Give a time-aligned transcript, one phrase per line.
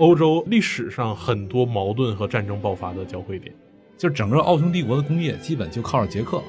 [0.00, 3.54] 欧洲历史上很多矛盾和战争爆发的交汇点。
[3.98, 6.42] 就整个奥匈帝国的工业基本就靠着捷克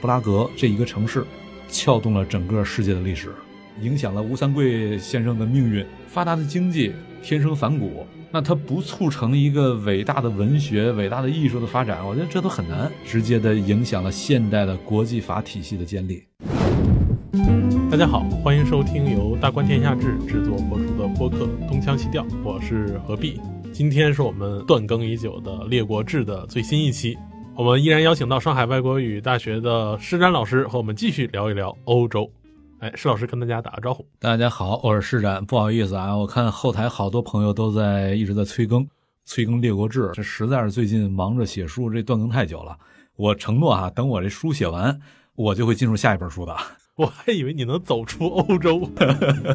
[0.00, 1.24] 布拉格这一个城市，
[1.68, 3.32] 撬动了整个世界的历史，
[3.80, 5.86] 影响了吴三桂先生的命运。
[6.08, 6.92] 发达的经济
[7.22, 16.24] 天生反骨，那它不促成一个伟大的文学、伟大的艺术的发展，我觉得这都很难，直接的影响了现代的国际法体系的建立。
[17.88, 23.40] 大家好，欢迎收听由大观天下志制作播出的播客《东腔西调》，我是何必。
[23.72, 27.16] 今天是我们断更已久的《列国志》的最新一期，
[27.54, 32.28] 我们依然邀请到上海外国语大学的施展老师和我们继续聊一聊欧洲。
[32.80, 34.04] 哎，施老师跟大家打个招呼。
[34.18, 35.42] 大家好，我是施展。
[35.46, 38.86] 不好意思啊，我看后台好多朋友都在一直在催更，
[39.24, 42.76] 催更《列国志》，这实在是最近忙着写书，这断更太久了。
[43.14, 45.00] 我承诺哈，等我这书写完，
[45.36, 46.54] 我就会进入下一本书的。
[46.96, 48.90] 我还以为你能走出欧洲。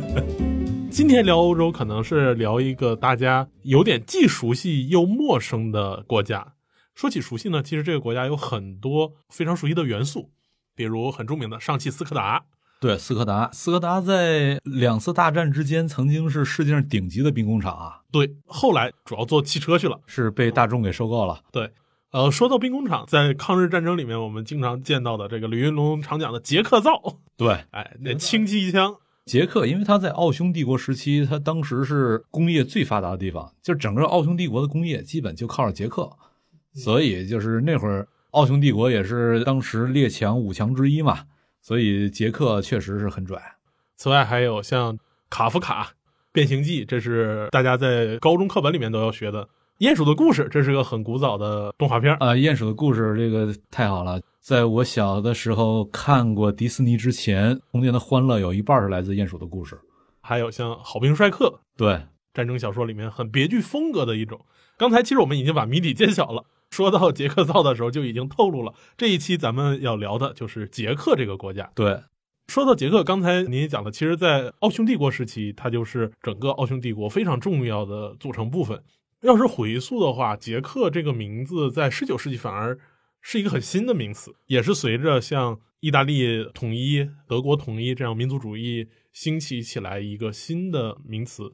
[0.91, 6.54] 今天聊欧洲，可能是聊一个大家有点既熟悉又陌生的国家。
[6.93, 10.30] 说起熟悉呢，其实这个国家有很多非常熟悉的元素，
[10.76, 12.43] 比如很著名的上汽斯柯达。
[12.80, 18.02] 对，斯柯达，斯柯达在两次大战之间曾经是世界上顶级的兵工厂啊。
[18.12, 21.41] 对，后来主要做汽车去了，是被大众给收购了。
[21.52, 21.71] 对，
[22.12, 27.01] 呃，说到兵工厂，在抗日战争里面，我们经常见到的这个李云龙常讲的捷克造。
[27.37, 28.93] 对， 哎，那轻机枪，
[29.26, 36.09] 捷克，因为它在奥匈帝国时期，它当时是工业最发达的地方，就整个奥匈帝国的工业基本就靠着捷克，
[36.73, 41.25] 所以就是那会儿奥匈帝国也是当时列强五强之一嘛。
[41.62, 43.40] 所以捷克确实是很拽。
[43.96, 44.98] 此外，还有像
[45.29, 45.84] 卡夫卡
[46.34, 49.48] 《变形记》，这是大家在高中课本里面都要学的。
[49.82, 52.35] 鼹鼠的故事，这是个很古早的动画片啊。
[52.35, 54.21] 鼹鼠的故事，这个太好了。
[54.40, 59.76] 在我小的时候看过迪士尼之前，童年的欢乐有一半是来自鼹鼠的故事。
[60.21, 61.99] 还有像《好兵帅克》，对，
[62.32, 64.46] 战争小说里面很别具风格的一种。
[64.78, 66.46] 刚才其实我们已经把谜底揭晓了。
[66.69, 71.72] 说到捷克造的时候，就已经透露了这一期咱们要聊的就是捷克这个国家。
[71.74, 72.00] 对，
[72.50, 78.80] 说到捷克，刚才您也讲了，其实，在奥匈帝国时期，它就是整个奥匈帝国非常重要的组成部分。
[79.22, 82.78] 要是回溯的话，捷克这个名字在十九世纪反而
[83.22, 91.54] 是一个很新的名词，也是随着像意大利统一、德国统一这样民族主义兴起起来一个新的名词。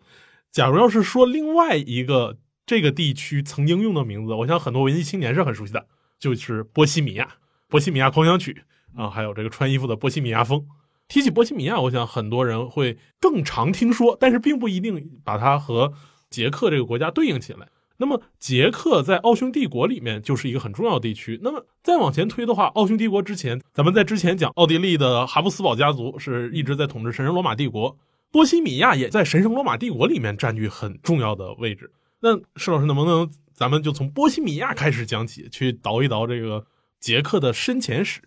[0.52, 2.38] 假如要是说另外一个。
[2.70, 5.88] 这个地区曾经用的名字，我想很多文艺青年是很熟悉的，
[6.20, 7.36] 就是波西米亚，
[7.70, 8.64] 波西米亚狂想曲
[8.94, 10.68] 啊，还有这个穿衣服的波西米亚风。
[11.08, 15.94] 提起波西米亚，我想很多人会更常听说，但是并不一定把它和
[16.30, 17.70] 捷克这个国家对应起来。
[18.00, 21.40] 那么，捷克在奥匈帝国里面就是一个很重要的地区。
[21.42, 27.98] 那么再往前推的话，奥匈帝国之前，咱们在之前讲奥地利的哈布斯堡家族是一直在统治神圣罗马帝国，
[28.32, 31.92] 波西米亚也在神圣罗马帝国里面占据很重要的位置。
[32.20, 36.68] 那施老师能不能咱们就从波西米亚开始讲起，去倒一倒这个
[37.00, 38.22] 捷克的深浅史？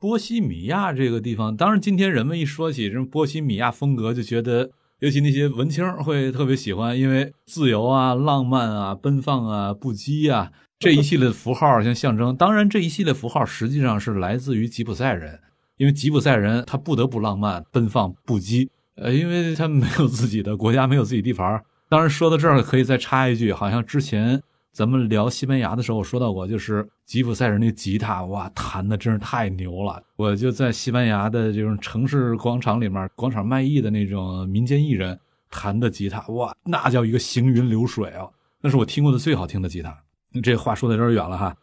[0.00, 12.36] 波西米亚这个地方，当然今天人们一说起这种波西米亚风格，就觉得尤其那些文青会特别喜欢，因为自由啊、浪漫啊、奔放啊、不羁啊这一系列符号像象征。
[12.36, 15.40] 当然这一系列符号实际上是来自于吉普赛人，
[15.76, 21.62] 因为吉普赛人他不得不浪漫、奔放、不羁，呃，因为他没有自己的国家，没有自己地盘。
[21.88, 30.02] 当然，说到这儿可以再插一句，好像之前咱们聊西班牙的时候说到过，就是吉普赛人那吉他，哇，弹的真是太牛了。
[30.16, 35.18] 我就在西班牙的这种城市广场里面，广场卖艺的那种民间艺人
[35.50, 38.28] 弹的吉他，哇，那叫一个行云流水啊！
[38.60, 39.96] 那是我听过的最好听的吉他。
[40.42, 41.56] 这话说的有点远了哈。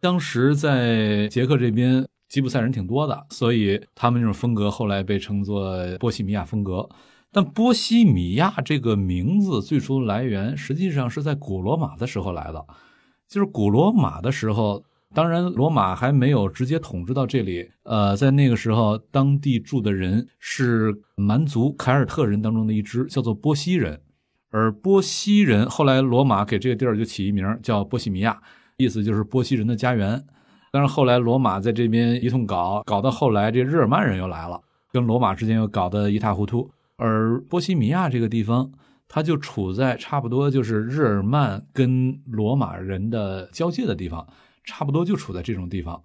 [0.00, 6.88] 当时在捷克这边，吉普赛人挺多的，所以他们这种风格后来被称作波西米亚风格。
[7.32, 12.64] 但波西米亚这个名字最初来源，实际上是在古罗马的时候来的。
[13.26, 14.84] 就是古罗马的时候，
[15.14, 17.70] 当然罗马还没有直接统治到这里。
[17.84, 23.98] 呃，在那个时候，当地住的人是蛮族凯尔特人当中的一支，叫做波西人。
[24.50, 28.38] 而波西人后来罗马给这个地儿就起一名叫波西米亚，
[28.76, 30.22] 意思就是波西人的家园。
[30.70, 34.60] 但是后来罗马在这边一通搞，搞到后来这日耳曼人又来了，
[34.92, 36.70] 跟罗马之间又搞得一塌糊涂。
[37.02, 38.70] 而波西米亚这个地方，
[39.08, 44.24] 它就处在差不多就是日耳曼跟罗马人的交界的地方，
[44.62, 46.00] 差不多就处在这种地方。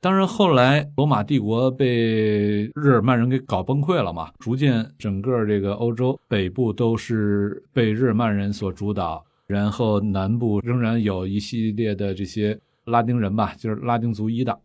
[0.00, 14.58] 当然，后来罗马帝国被日耳曼人给搞崩溃了嘛，逐渐整个这个欧洲北部都是被日耳曼人所主导，然后南部仍然有一系列的这些拉丁人吧，就是拉丁族裔的，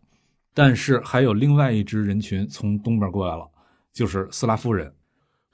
[0.54, 3.46] 但是还有另外一支人群从东边过来了，
[3.92, 4.90] 就是斯拉夫人。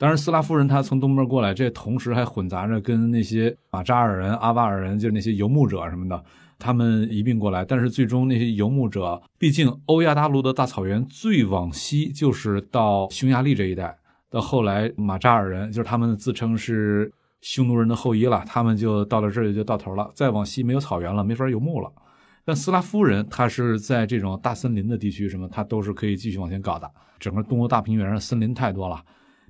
[0.00, 6.24] 当然，斯拉夫人他从东边过来，这同时还混杂着跟那些马扎尔人、阿瓦尔人，就是那些游牧者什么的，
[6.58, 7.66] 他们一并过来。
[7.66, 13.94] 但是最终那些游牧者，毕竟欧亚大陆的大草原最往西就是到匈牙利这一带。
[14.30, 17.12] 到后来，马扎尔人就是他们自称是
[17.42, 20.10] 匈奴人的后裔了，他们就到了这里就到头了。
[20.14, 21.92] 再往西没有草原了，没法游牧了。
[22.42, 26.90] 但斯拉夫人他是在这种大森林的地区，什么他都是可以继续往前搞的。
[27.18, 28.98] 整个东欧大平原上森林太多了。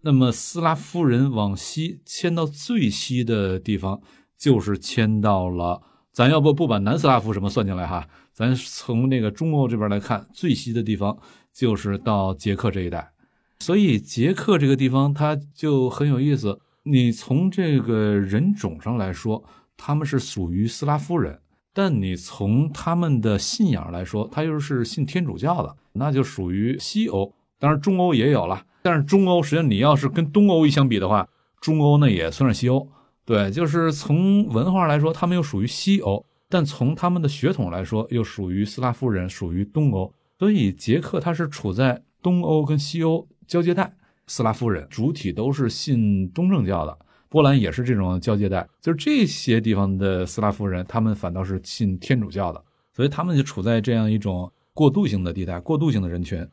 [0.02, 4.00] 那么斯拉夫人往西迁到最西的地方，
[4.36, 5.82] 就是迁到了。
[6.10, 11.16] 咱要不不把南斯拉夫什么算进来哈，咱从那个中欧这边来看，最西的地方
[11.52, 13.12] 就是到捷克这一带。
[13.58, 16.58] 所以捷克这个地方它就很有意思。
[16.84, 19.44] 你从这个人种上来说，
[19.76, 21.38] 他们是属于斯拉夫人，
[21.74, 27.34] 但你从他们的信仰来说，他又是信天主教的，那就属于西欧。
[27.58, 28.64] 当然中欧也有了。
[28.82, 31.28] 但是中欧实际上你要是跟东欧一相比的话，
[31.60, 32.88] 中欧那也算是西欧。
[33.24, 40.12] 对，就是从文化来说，他们又属于西欧；但从他们的血统来说，又属于斯拉夫人，属于东欧。
[40.38, 43.92] 所以捷克它是处在东欧跟西欧交界带。
[44.26, 46.98] 斯拉夫人主体都是信东正教的，
[47.28, 48.66] 波兰也是这种交界带。
[48.80, 56.46] 就是这些地方的斯拉夫人，他们反倒是信天主教的，所以他们就处在这样一种过渡性的地带，过渡性的人群。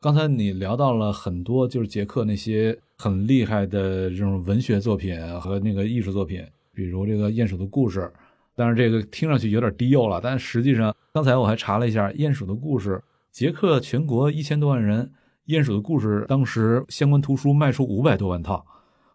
[0.00, 8.00] 刚才你聊到了很多，就是捷克那些很厉害的这种文学作品和那个艺术作品，比如这个《鼹鼠的故事》。
[8.54, 12.90] 但是这个听上去有点低幼了，但实际上，刚才我还查了一下，《鼹鼠的故事》，
[13.32, 15.10] 捷克全国一千多万人，
[15.52, 18.64] 《鼹鼠的故事》当时相关图书卖出五百多万套，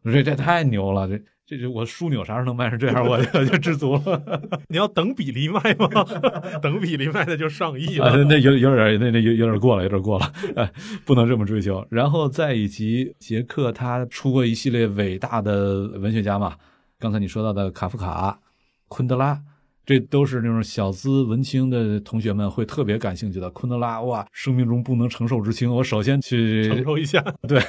[0.03, 1.21] 这这太牛了，这。
[1.45, 4.41] 这就我枢纽啥时候能卖成这样，我就就知足了。
[4.69, 5.87] 你要等比例卖吗？
[6.63, 8.23] 等比例卖的就上亿了。
[8.23, 10.31] 那有有点那那有有点过了，有点过了。
[10.55, 10.71] 哎，
[11.05, 11.85] 不能这么追求。
[11.89, 16.55] 然后再以及捷克，他出过一系列伟大的文学家嘛。
[16.97, 18.39] 刚才你说到的卡夫卡、
[18.87, 19.37] 昆德拉，
[19.85, 23.49] 这都是那种小资文青的同学们会特别感兴趣的。
[23.49, 27.21] 昆德拉，哇，生命中不能承受之轻，我首先去承受一下。
[27.45, 27.61] 对，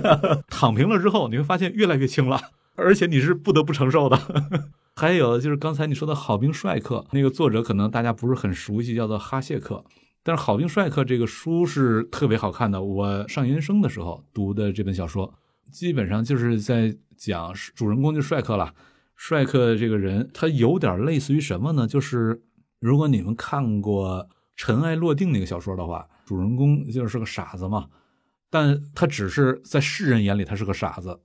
[0.48, 2.38] 躺平了之后，你会发现越来越轻了。
[2.74, 4.18] 而且你是不得不承受的。
[4.96, 9.84] 还有就是刚才你说的好兵帅克，那个作者可能大家不是很熟悉，叫做哈谢克。
[10.22, 12.80] 但是好兵帅克这个书是特别好看的。
[12.82, 15.32] 我上研究生的时候读的这本小说，
[15.72, 18.74] 基本上就是在讲主人公就是帅克了。
[19.16, 21.86] 帅克这个人，他有点类似于什么呢？
[21.86, 22.42] 就是
[22.80, 24.18] 如果你们看过
[24.56, 27.88] 《尘埃落定》那个小说的话，主人公就是个傻子嘛，
[28.50, 31.18] 但他只是在世人眼里他是个傻子。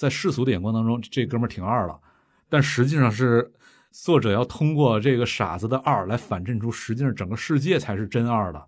[0.00, 2.00] 在世俗的眼光当中，这哥们儿挺二了，
[2.48, 3.52] 但实际上是
[3.90, 8.66] 作者要通过这个傻子的二来反衬出，实际上整个世界才是真二的。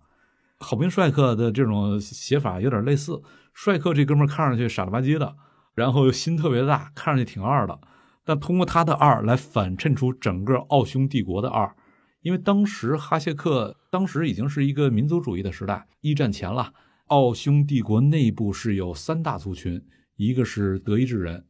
[0.59, 3.19] 好兵帅克的这种写法有点类似，
[3.51, 5.35] 帅克这哥们儿看上去傻了吧唧的，
[5.73, 7.79] 然后心特别大，看上去挺二的，
[8.23, 11.75] 但通过他的二来反衬出整个奥匈帝国的二，
[12.21, 16.71] 因为当时哈谢克当时已经是一个民族主义的时代，一战前了，
[17.07, 19.83] 奥匈帝国内部是有三大族群。
[20.15, 21.43] 一个是德意志人，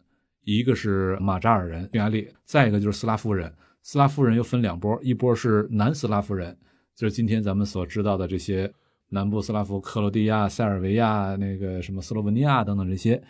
[0.43, 3.53] 一个是马扎尔人，匈牙利，再一个就是斯拉夫人。
[3.81, 6.57] 斯拉夫人又分两波，一波是南斯拉夫人，
[6.95, 8.71] 就是今天咱们所知道的这些
[9.09, 13.21] 南部斯拉夫，克罗地亚、塞尔维亚、那个什么斯洛文尼亚等等这些；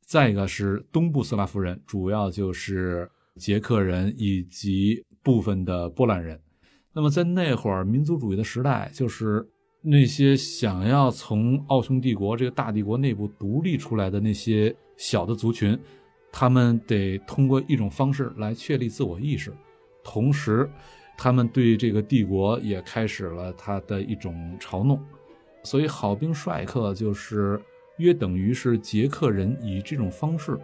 [0.00, 6.38] 再一个是东部斯拉夫人，主要就是捷克人以及部分的波兰人。
[6.92, 9.48] 那么在那会儿民族主义的时代，就是。
[9.86, 15.78] 那些想要从奥匈帝国这个大帝国内部独立出来的那些小的族群，
[16.32, 19.52] 他们得通过一种方式来确立自我意识，
[20.02, 20.66] 同时，
[21.18, 24.98] 他们对这个帝国也开始了他的一种嘲弄。
[25.62, 27.60] 所以，好兵帅克就是
[27.98, 30.58] 约等于是捷克人以这种方式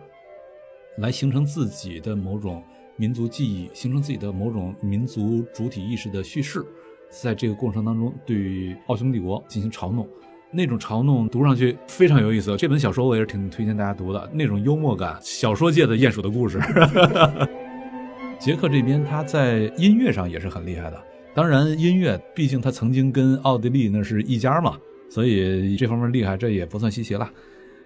[0.96, 2.64] 来形成自己的某种
[2.96, 6.64] 民族记忆，形成自己的某种民族主体意识的叙事。
[7.10, 10.08] 在这个过程当中，对奥匈帝国进行嘲弄，
[10.52, 12.56] 那种嘲弄读上去非常有意思。
[12.56, 16.60] 这本小说我也是挺推荐大家读的，那种幽默感，小说界的鼹鼠的故事。
[18.38, 21.02] 杰克这边他在音乐上也是很厉害的，
[21.34, 24.78] 当然音乐毕竟他曾经跟奥地利那是一家嘛，
[25.10, 27.28] 所以这方面厉害这也不算稀奇了。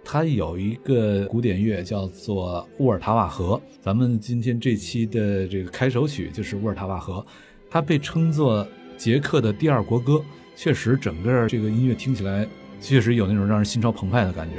[0.05, 7.25] 他有一个古典乐叫做沃尔塔瓦河，咱们今天这期的这个开首曲就是沃尔塔瓦河，
[7.71, 8.67] 它被称作。
[8.97, 10.23] 捷克的第二国歌，
[10.57, 12.47] 确实整个这个音乐听起来
[12.81, 14.57] 确实有那种让人心潮澎湃的感觉。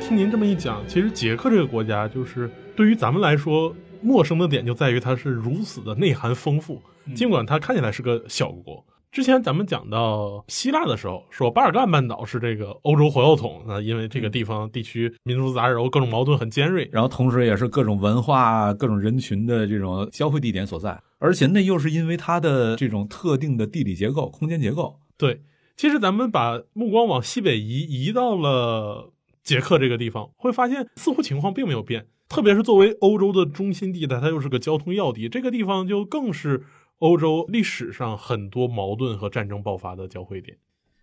[0.00, 6.80] 听您这么一讲，其实捷克这个国家就是对于咱们来说陌生的点就在于它是如此的内涵丰富。
[7.14, 25.00] 尽管它看起来是个小国，之前咱们讲到希腊的时候，说巴尔干半岛是这个欧洲火药桶，那因为这个地方地区民族杂糅，各种矛盾很尖锐，然后同时也是各种文化、各种人群的这种交汇地点所在，而且那又是因为它的这种特定的地理结构、空间结构。
[25.16, 25.40] 对，
[25.76, 29.12] 其实咱们把目光往西北移，移到了
[29.42, 32.06] 捷克这个地方，会发现似乎情况并没有变。
[32.28, 36.64] 特别是作为欧洲的中心地带，它又是个交通要地，这个地方就更是。
[37.00, 40.56] 欧洲历史上很多矛盾和战争爆发的交汇点。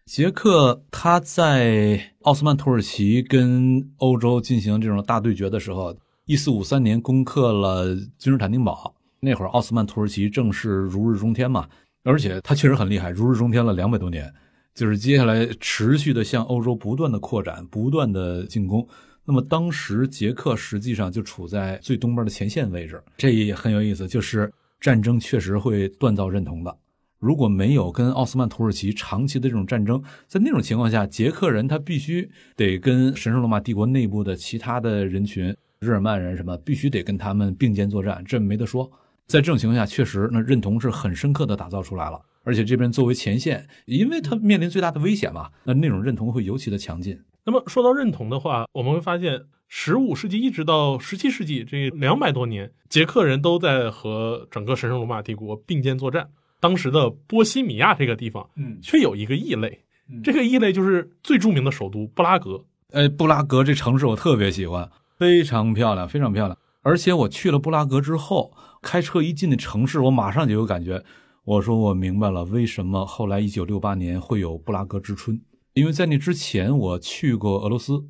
[0.05, 8.95] 捷克他在奥斯曼土耳其跟欧洲进行这种大对决的时候，一四五三年攻克了君士坦丁堡。
[9.21, 11.69] 那会儿奥斯曼土耳其正是如日中天嘛，
[12.03, 14.29] 而且他确实很厉害，如日中天了两百多年。
[14.75, 18.85] 就是接下来持续的向欧洲不断的扩展，不断的进攻。
[19.23, 24.51] 那么当时捷克实际上就处在最东边的前线位置，这也很有意思，就是。
[24.79, 26.75] 战争确实会锻造认同的。
[27.19, 38.91] 如果没有跟奥斯曼土耳其长期的这种战争，在那种情况下，捷克人他必须得跟神圣罗马帝国内部的其他的人群，日耳曼人什么，必须得跟他们并肩作战，这没得说。
[39.31, 42.21] 在这种情况下，确实那认同是很深刻的打造出来了。
[42.43, 47.17] 而且这边作为前线，因为他面临最大的危险嘛，那那种认同会尤其的强劲。
[47.45, 49.41] 那么说到认同的话，我们会发现。
[49.73, 56.27] 十五世纪一直到十七世纪这两百多年，捷克人都在和整个神圣罗马帝国并肩作战。
[56.59, 59.79] 当时的波西米亚这个地方，嗯，却有一个异类，
[60.21, 62.61] 这个异类就是最著名的首都布拉格。
[62.91, 66.57] 呃，布拉格这城市我特别喜欢，非常漂亮，非常漂亮。
[66.81, 71.03] 而且我去了布拉格之后，开车一进那城市，我马上就有感觉。
[71.43, 75.39] 我说我明白了，为什么后来一九六八年会有布拉格之春，
[75.73, 78.03] 因为在那之前我去过俄罗斯。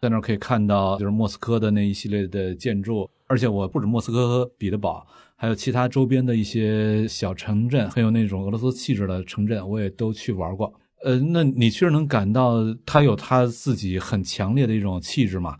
[0.00, 5.04] 在那儿可以看到，就是莫斯科的那一系列的建筑，而且我不止莫斯科和彼得堡，
[5.34, 10.72] 还有其他周边的一些小城镇，很有那种俄罗斯气质的城镇，我也都去玩过。
[11.02, 15.58] 呃，那你确实能感到它有它自己很强烈的一种气质嘛。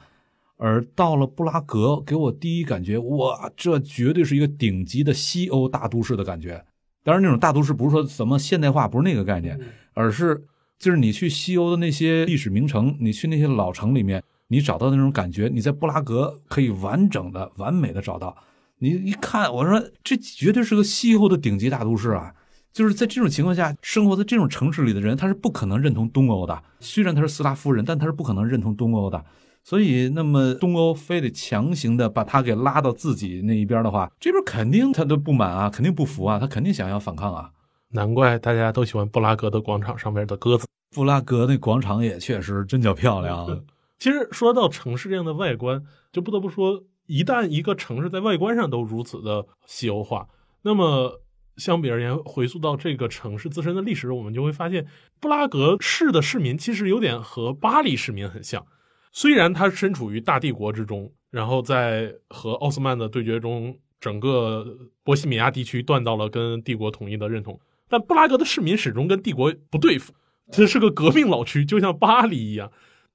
[0.59, 6.62] 而到了布拉格，给我第一感觉，哇，这绝对是一个顶级的西欧大都市的感觉。
[7.03, 9.59] 当然，那种大都市不是说什么现代化，不是那个概念，
[9.95, 10.45] 而是。
[10.79, 18.37] 就是你去西欧的那些历史名城，你去那些老城里面，你找到那种感觉，你在布拉格可以完整的、完美的找到。
[18.79, 22.33] 你一看，我说这绝对是个西欧的顶级大都市啊！
[22.73, 26.62] 就是在这种情况下，生活在这种城市里的人，他是不可能认同东欧的。
[26.79, 29.25] 虽然他是斯拉夫人，但他是不可能认同东欧的。
[29.69, 37.51] 所以，那么东欧非得强行的把他给拉到自己那一边的话，这边肯定他都不满啊，肯定不服啊，他肯定想要反抗啊。
[37.91, 40.67] 难怪大家都喜欢布拉格的广场上面的鸽子。
[40.97, 43.63] 布拉格那广场也确实真叫漂亮。
[44.01, 50.29] 其实说到城市这样的外观，就不得不说，一旦一个城市在外观上都如此的西欧化，
[50.63, 51.21] 那么
[51.59, 54.87] 相比而言，回溯到这个城市自身的历史，我们就会发现，
[55.21, 58.65] 布拉格市的市民其实有点和巴黎市民很像。
[59.12, 64.65] 虽然他身处于大帝国之中，然后在和奥斯曼的对决中，整个
[65.03, 67.59] 波西米亚地区断到了跟帝国统一的认同。
[67.88, 70.12] 但布拉格的市民始终跟帝国不对付，
[70.53, 72.71] 这是个革命老区，就像巴黎一样。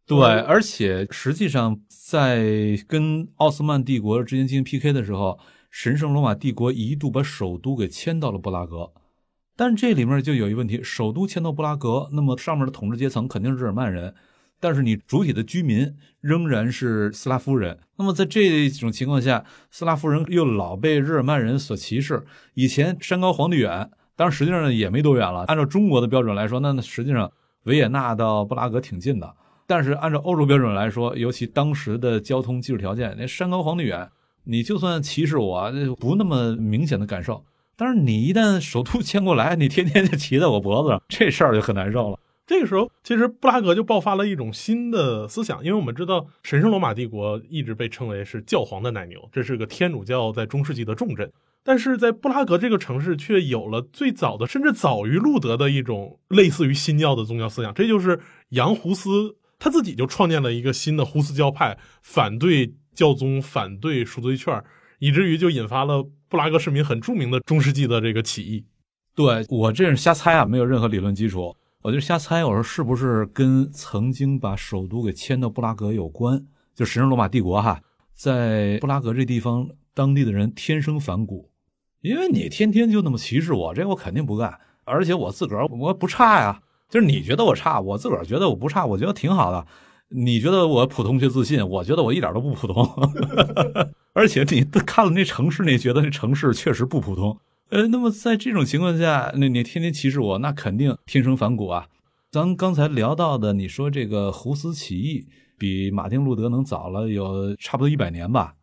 [0.05, 8.91] 对，而且实际上在跟奥斯曼帝国之间进行 PK 的时候，神圣罗马帝国一度把首都给迁到了布拉格。
[9.55, 14.13] 但这里面就有一问题：首都迁到布拉格，那么上面的统治阶层肯定是日耳曼人，
[14.63, 17.77] 但是你主体的居民仍然是斯拉夫人。
[17.97, 22.23] 那么在这种情况下，斯拉夫人又老被日耳曼人所歧视。
[22.53, 23.91] 以前山高皇帝远。
[24.15, 25.43] 当然，实际上也没多远了。
[25.45, 27.29] 按照中国的标准来说，那那实际上
[27.63, 29.35] 维也纳到布拉格挺近的。
[29.65, 34.07] 但是按照欧洲标准来说，尤其当时的交通技术条件，那山高皇帝远，
[34.43, 37.43] 你就算歧视我，那不那么明显的感受。
[37.75, 42.19] 但是你一旦首都迁过来，你天天就骑在我脖子上，这事儿就很难受了。
[42.45, 51.31] 这个时候，其实布拉格就爆发了一种新的思想，因为我们知道神圣罗马帝国一直被称为是教皇的奶牛，这是个天主教在中世纪的重镇。
[51.63, 57.73] 但是在布拉格这个城市，却有了最早的，甚至早于路德的一种类似于新教的宗教思想。
[57.73, 58.19] 这就是
[58.49, 64.61] 杨胡斯他自己就创建了一个新的胡斯教派，反对教宗，反对赎罪券，
[64.99, 68.65] 以至于就引发了布拉格市民很著名的中世纪的这个起义。
[69.15, 72.45] 对我这是瞎猜啊，没有任何理论基础，我就瞎猜。
[72.45, 76.45] 我说是不是跟曾经把首都给迁到布拉格有关？
[76.73, 77.81] 就神圣罗马帝国哈，
[78.13, 81.49] 在布拉格这地方，当地的人天生反骨。
[81.99, 84.57] 因为你天天就那么歧视我，这我肯定不干。
[84.85, 89.67] 而且我自个儿我不差呀，就是你觉得我差，我自个儿觉得我不差，我觉得挺好的。
[90.07, 92.87] 你觉得我普通却自信，我觉得我一点都不普通。
[94.13, 97.37] 而且你看了那城市，你觉得那城市确实不普通。
[97.73, 101.87] 呃，那么在这种情况下，那你天天歧视我，那肯定天生反骨啊。
[102.29, 105.27] 咱刚才聊到的，你说这个胡斯起义
[105.57, 108.53] 比马丁路德能早了有差不多一百年吧？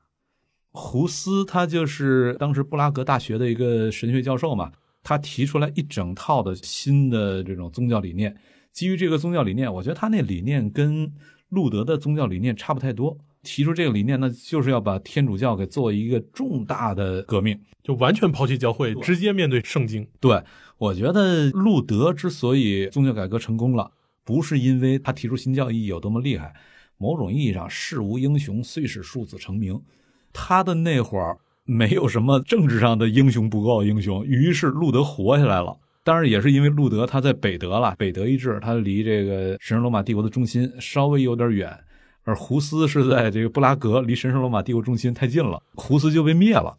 [0.71, 4.71] 胡斯他就是当时布拉格大学的一个神学教授嘛，
[5.03, 8.37] 他提出来一整套的新的这种宗教理念。
[8.71, 11.13] 基于这个宗教理念，我觉得他那理念跟
[11.49, 13.19] 路德的宗教理念差不太多。
[13.43, 20.07] 提出这个理念，那就是要把天主教给做一个重大的革命，就完全抛弃教会，直接面对圣经。
[20.21, 20.43] 对，
[20.79, 23.91] 我觉得路德之所以宗教改革成功了，
[24.25, 26.55] 不是因为他提出新教义有多么厉害，
[26.99, 29.81] 某种意义上，世无英雄，遂使庶子成名。
[30.33, 35.79] 他的那会儿没有什么政治上的英雄不够英雄，于是路德活下来了。
[36.03, 41.79] 当然，也是因为路德他在北德了，北德意志，他离这个神圣罗马帝国的中心稍微有点远。
[42.25, 46.77] 而胡斯是在这个布拉格，离神圣罗马帝国中心太近了，胡斯就被灭了。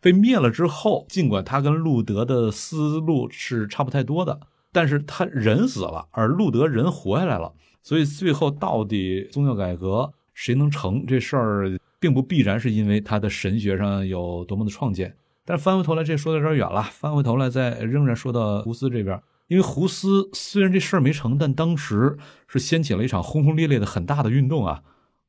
[0.00, 4.40] 被灭了之后，尽管他跟路德的思路是差不太多的，
[4.72, 7.52] 但是他人死了，而路德人活下来了。
[7.82, 15.14] 所以最后到底宗教改革谁能成这事儿，并不必然是因为他的神学上有多么的创建。
[15.44, 16.82] 但是翻回头来，这说的有点远了。
[16.82, 19.20] 翻回头来，再仍然说到胡斯这边。
[19.50, 22.16] 因为胡斯虽然这事儿没成，但当时
[22.46, 24.84] 是掀起了一场轰轰烈烈的很大的运动啊！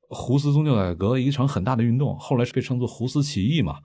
[0.10, 3.80] 胡斯宗教改革一场很大的运动，后来是被称作胡斯起义嘛。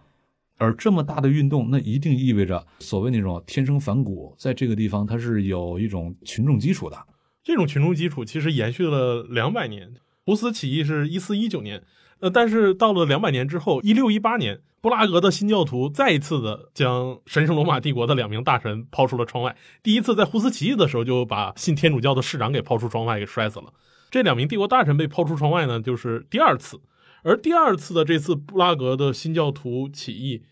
[0.59, 7.07] 而这么大的运动，那一定意味着所谓那种天生反骨，在这个地方它是有一种群众基础的。
[7.43, 9.95] 这种群众基础其实延续了两百年。
[10.27, 11.83] 胡斯起义是一四一九年。
[12.19, 19.57] 呃，但是到了两百年之后，一六一八年，布拉格的新教徒再一次的将神圣罗马帝国的两名大臣抛出了窗外。
[19.83, 23.73] 第一次在胡斯起义的时候，就把信天主教的市长给抛出窗外，给摔死了。
[24.13, 26.81] 这两名帝国大臣被抛出窗外呢，就是第二次。
[27.25, 30.45] 而第二次的这次布拉格的新教徒起义，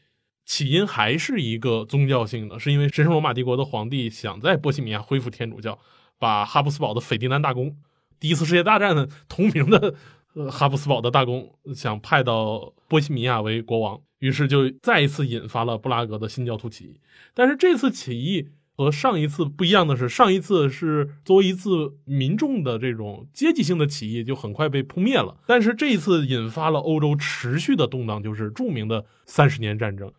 [0.45, 5.79] 起因还是一个宗教性的，是因为神圣罗马帝国的皇帝想在波西米亚恢复天主教，
[6.19, 7.77] 把哈布斯堡的斐迪南大公，
[8.19, 9.95] 第一次世界大战的同名的。
[10.37, 16.99] 呃，哈布斯堡的大公想派到波西米亚为国王，于是就再一次引发了布拉格的新教徒起义。
[17.35, 25.37] 但是这次起义和上一次不一样的是，上一次是作为一次民众的这种阶级性的起义，就很快被扑灭了。
[25.47, 30.11] 但是这一次引发了欧洲持续的动荡，就是著名的三十年战争。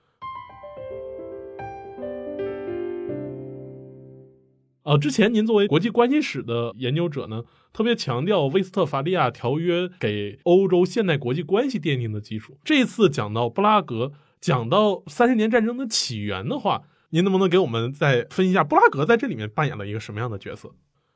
[4.86, 7.42] 呃，之前您作为国际关系史的研究者呢，
[7.74, 12.60] 特别强调《威斯特伐利亚条约》给欧洲现代国际关系奠定的基础。
[12.64, 20.70] 这次讲到布拉格，讲到三十年战争的起源的话，您能不能给我们再分析一下布拉格在这里面扮演了一个什么样的角色？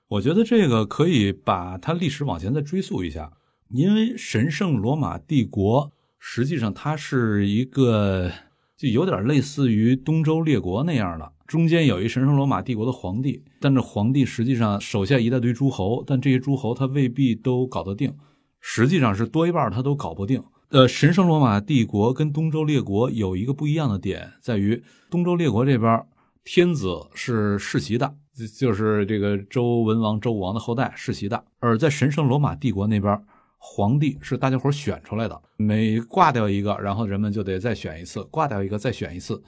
[0.07, 3.33] 我觉得这个可以把它历史往前再追溯一下，
[3.69, 8.31] 因为神圣罗马帝国实际上它是一个
[8.75, 11.33] 就有点类似于东周列国那样的。
[11.49, 18.13] 中间有一神圣罗马帝国的皇帝，但这皇帝实际上手下一大堆诸侯，但这些诸侯他未必都搞得定，
[18.59, 20.43] 实际上是多一半他都搞不定。
[20.69, 26.05] 呃，神圣罗马帝国跟东周列国有一个不一样的点，在于东周列国这边
[26.43, 28.13] 天子是世袭的，
[28.55, 33.19] 就是这个周文王、周武王的后代世袭的；而在神圣罗马帝国那边，
[33.57, 39.41] 皇帝是大家伙选出来的，每挂掉一个，然后人们就得再选一次，挂掉一个再选一次。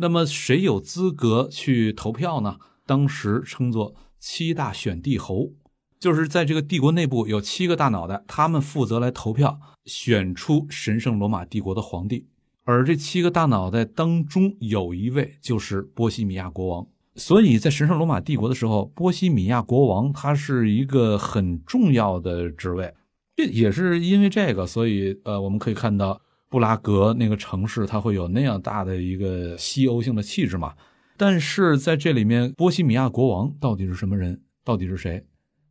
[0.00, 2.56] 那么谁有资格去投票呢？
[2.86, 5.52] 当时称作七大选帝侯，
[5.98, 12.26] 就是在这个帝国内部有七个大脑袋，他们负责来投票，选出神圣罗马帝国的皇帝。
[12.64, 16.86] 而这七个大脑袋当中有一位就是波西米亚国王。
[17.16, 22.94] 所以在神圣罗马帝国的时候，波西米亚国王他是一个很重要的职位。
[23.36, 26.22] 这也是因为这个，所以呃，我们可以看到。
[26.50, 30.74] 布拉格那个城市，它会有那样大的一个西欧性的气质嘛？
[31.16, 34.42] 但是在这里面，波西米亚国王到底是什么人？
[34.64, 35.24] 到底是谁？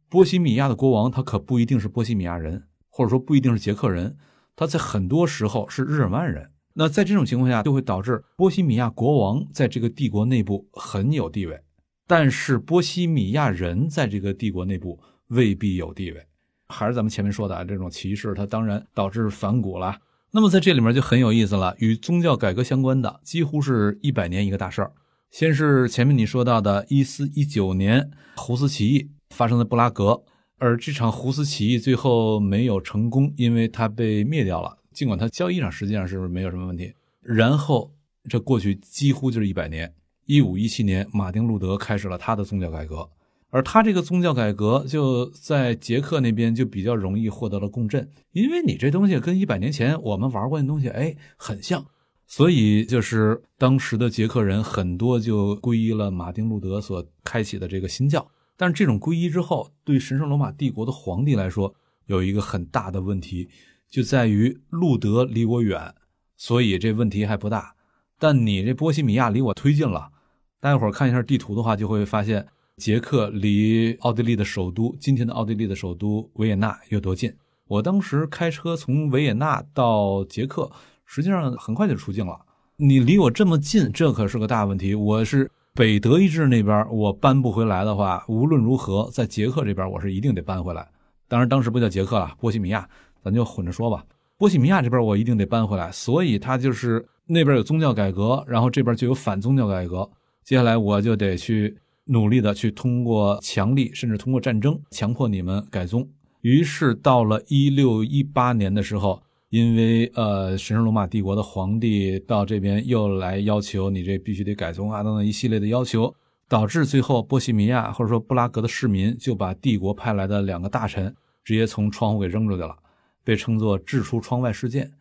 [0.07, 4.15] 波西米亚的国王他可不一定是波西米亚人，或者说不一定是捷克人，
[4.55, 6.49] 他在很多时候是日耳曼人。
[6.73, 11.61] 那在这种情况下，就会导致波西米亚国王在这个帝国内部很有地位，
[12.07, 16.25] 但是波西米亚人在这个帝国内部未必有地位。
[16.69, 19.97] 还是咱们前面说的，这种歧视，它当然导致反骨了。
[20.31, 24.91] 那么在这里面就很有意思了，与宗教改革相关的几乎是一百年一个大事儿。
[25.31, 30.21] 先是前面你说到的1419年胡斯起义发生在布拉格，
[30.57, 34.77] 而这场胡斯起义最后没有成功，因为它被灭掉了。
[34.91, 36.93] 尽管它交易上实际上是没有什么问题。
[37.21, 37.91] 然后
[38.29, 39.91] 这过去几乎就是一百年
[40.27, 43.09] ，1517年马丁路德开始了他的宗教改革。
[43.49, 51.85] 而他这个宗教改革就在捷克那边就比较容易获得了共振，因为你这东西跟一百年前我们玩过的东西，哎，很像，
[52.27, 58.29] 所以就是当时的捷克人很多就皈依了马丁路德所开启的这个新教。
[58.55, 61.73] 但是这种皈依之后，对神圣罗马帝国的皇帝来说，
[62.07, 63.49] 有一个很大的问题，
[63.89, 65.95] 就在于路德离我远，
[66.35, 67.75] 所以这问题还不大。
[68.19, 70.11] 但你这波西米亚离我忒近了。
[70.59, 72.45] 大家伙看一下地图的话，就会发现
[72.79, 77.31] 捷克离奥地利的首都，今天的奥地利的首都维也纳有多近。
[77.67, 80.71] 我当时开车从维也纳到捷克，
[81.05, 82.39] 实际上很快就出境了。
[82.77, 84.95] 你离我这么近，这可是个大问题。
[84.95, 90.87] 我是北德意志那边，我搬不回来的话，无论如何在捷克这边，我是一定得搬回来。
[91.27, 92.89] 当然，当时不叫捷克了，波西米亚，
[93.21, 94.03] 咱就混着说吧。
[94.37, 100.09] 波西米亚这边我一定得搬回来，所以他就是那边有宗教改革，然后这边就有反宗教改革。
[100.43, 101.77] 接下来我就得去
[102.09, 106.09] 努力的去通过强力，甚至通过战争强迫你们改宗。
[106.41, 116.13] 于是到了一六一八年的时候，因为呃神圣罗马帝国的皇帝到这边又来要求你这必须得改宗啊等等一系列的要求，
[116.47, 122.75] 导致最后波西米亚或者说布拉格的市民就把帝国派来的两个大臣直接从窗户给扔出去了，
[123.23, 124.91] 被称作“掷出窗外事件”。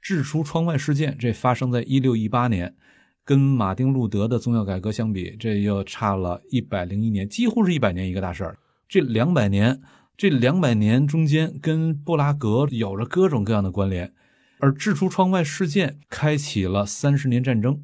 [0.00, 2.74] 掷出窗外事件这发生在一六一八年。
[3.24, 8.58] 跟马丁路德的宗教改革相比，这又差了一百零一年，几乎是一百年一个大事儿。
[8.88, 9.80] 这两百年，
[10.16, 14.12] 这两百年中间跟布拉格有着各种各样的关联，
[14.58, 17.80] 而掷出窗外事件开启了三十年战争。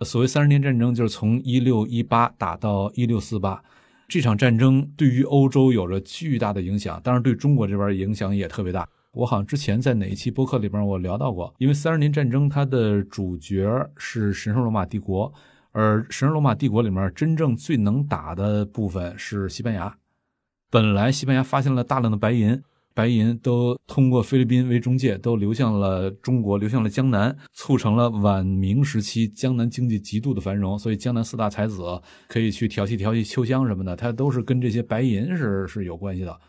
[0.00, 3.62] 所谓三十年战争，就是从一六一八打到一六四八。
[4.08, 8.88] 这场战争对于欧洲有着巨大的影响，当然对中国这边影响也特别大。
[9.12, 15.30] 我好像之前在哪一期播客里边我聊到过，因为三十年战争它的主角是神圣罗马帝国，
[15.72, 19.94] 而神圣罗马帝国里面真正最能打的部分是西班牙。
[20.70, 22.58] 本来西班牙发现了大量的白银，
[22.94, 30.78] 白银都通过菲律宾为中介，都流向了中国，流向了江南，促成了晚明时期江南经济极度的繁荣。
[30.78, 36.40] 所以江南四大才子可以去调戏调戏秋香什么的，它都是跟这些白银是是有关系的。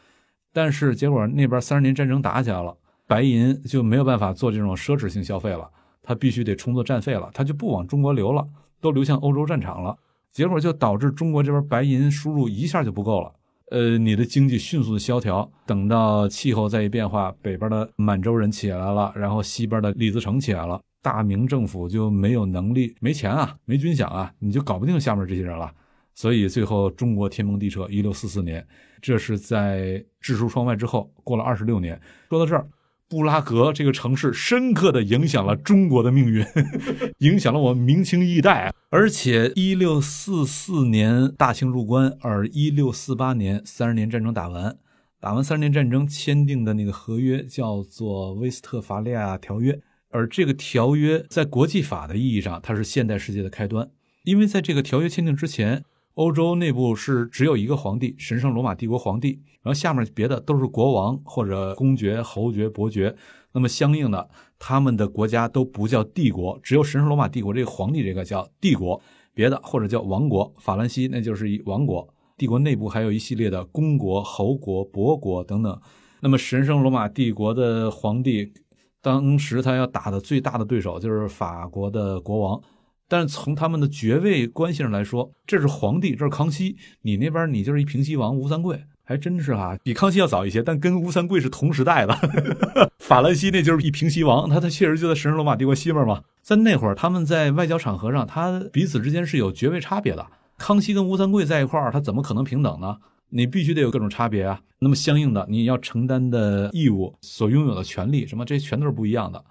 [0.54, 5.70] 但是结果那边三十年战争打起来了，白银就没有办法做这种奢侈性消费了，
[6.02, 8.48] 它必须得充作战费了，它就不往中国流了，
[8.80, 9.98] 都流向欧洲战场了。
[10.32, 13.32] 结果就导致中国这边白银输入一下就不够了，
[13.70, 15.48] 呃，你的经济迅速的萧条。
[15.66, 25.72] 等到气候再一变化，北边的满洲人起来了，然后西边的李自成起来了，大明政府就没有能力、没钱啊、没军饷啊，你就搞不定下面这些人了。
[26.16, 28.66] 所以最后中国天崩地彻，一六四四年，
[29.04, 32.00] 这是在掷出窗外之后，过了二十六年。
[32.30, 32.66] 说到这儿，
[33.10, 36.46] 布拉格这个城市深刻的影响了中国的命运，
[37.20, 38.74] 影响了我们明清一代。
[38.90, 44.78] 而且一六四四年大清入关，而一六四八年三十年战争打完，
[45.20, 49.74] 打完三十年战争签订的那个合约叫做《威斯特伐利亚条约》，
[50.12, 53.90] 而这个条约在国际法的意义上，它是现代世界的开端，
[54.24, 55.84] 因为在这个条约签订之前。
[56.16, 63.16] 欧洲内部是只有一个皇帝，神圣罗马帝国皇帝，然后下面别的都是国王或者公爵、侯爵、伯爵。
[63.52, 69.02] 那么相应的，他们的国家都不叫帝国，只有神圣罗马帝国这个皇帝这个叫帝国，
[69.34, 70.54] 别的或者叫王国。
[70.60, 72.08] 法兰西那就是一王国。
[72.38, 75.82] 帝国内部还有一系列的公国、侯国、伯国等等。
[76.22, 78.54] 那么神圣罗马帝国的皇帝，
[79.02, 82.62] 当时他要打的最大的对手就是法国的国王。
[83.08, 92.18] 但是从他们的爵位关系上来说，这是皇帝，这是康熙，你那边你就是一平西王吴三桂，还真是哈，比康熙要早一些，但跟吴三桂是同时代的。
[93.00, 96.24] 法兰西那就是一平西王，他他确实就在神圣罗马帝国西边嘛。
[96.42, 100.26] 在那会儿，他们在外交场合上，他彼此之间是有爵位差别的。
[100.58, 102.98] 康熙跟吴三桂在一块儿，他怎么可能平等呢？
[103.30, 104.62] 你必须得有各种差别啊。
[104.80, 109.44] 那么相应的，你要承担的义务、所拥有的权利，什么这全都是不一样的。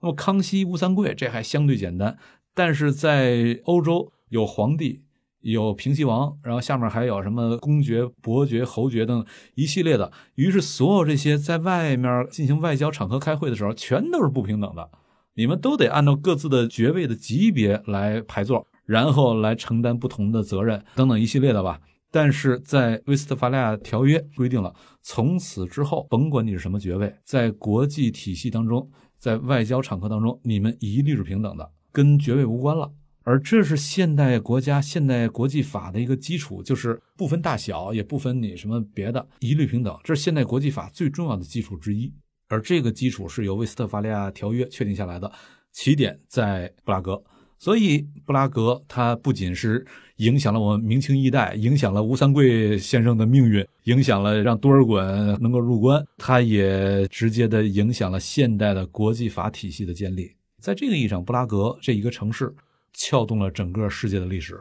[0.00, 2.16] 那么康熙、吴三桂这还相对简单。
[2.54, 5.02] 但是在欧洲有皇帝，
[5.40, 10.10] 有平西王，然后下面还有什么公爵、伯爵、侯爵等一系列的。
[10.36, 14.88] 于是所有这些在外面进行外交场合开会的时候，全都是不平等的。
[15.34, 21.80] 你们都得按照各自的爵位的级别来排座，然后来承担不同的责任等等一系列的吧。
[22.10, 28.88] 但是在威斯特伐利亚条约规定了，从此之后，甭管你是什么爵位，在国际体系当中，
[29.18, 31.68] 在外交场合当中，你们一律是平等的。
[31.94, 42.12] 跟爵位无关了，而这是现代国家、现代国际法的一个基础，就是不分大小，也不分你什么别的，一律平等，这是现代国际法最重要的基础之一。
[42.48, 45.30] 而这个基础是由威斯特伐利亚条约确定下来的，
[45.70, 47.22] 起点在布拉格，
[47.58, 60.32] 所以布拉格它不仅是影响了我们明清一代，影响了吴三桂先生的命运，影响了让多尔衮能够入关，它也直接的影响了现代的国际法体系的建立。
[60.64, 62.54] 在这个意义上，布拉格这一个城市
[62.94, 64.58] 撬动了整个世界的历史。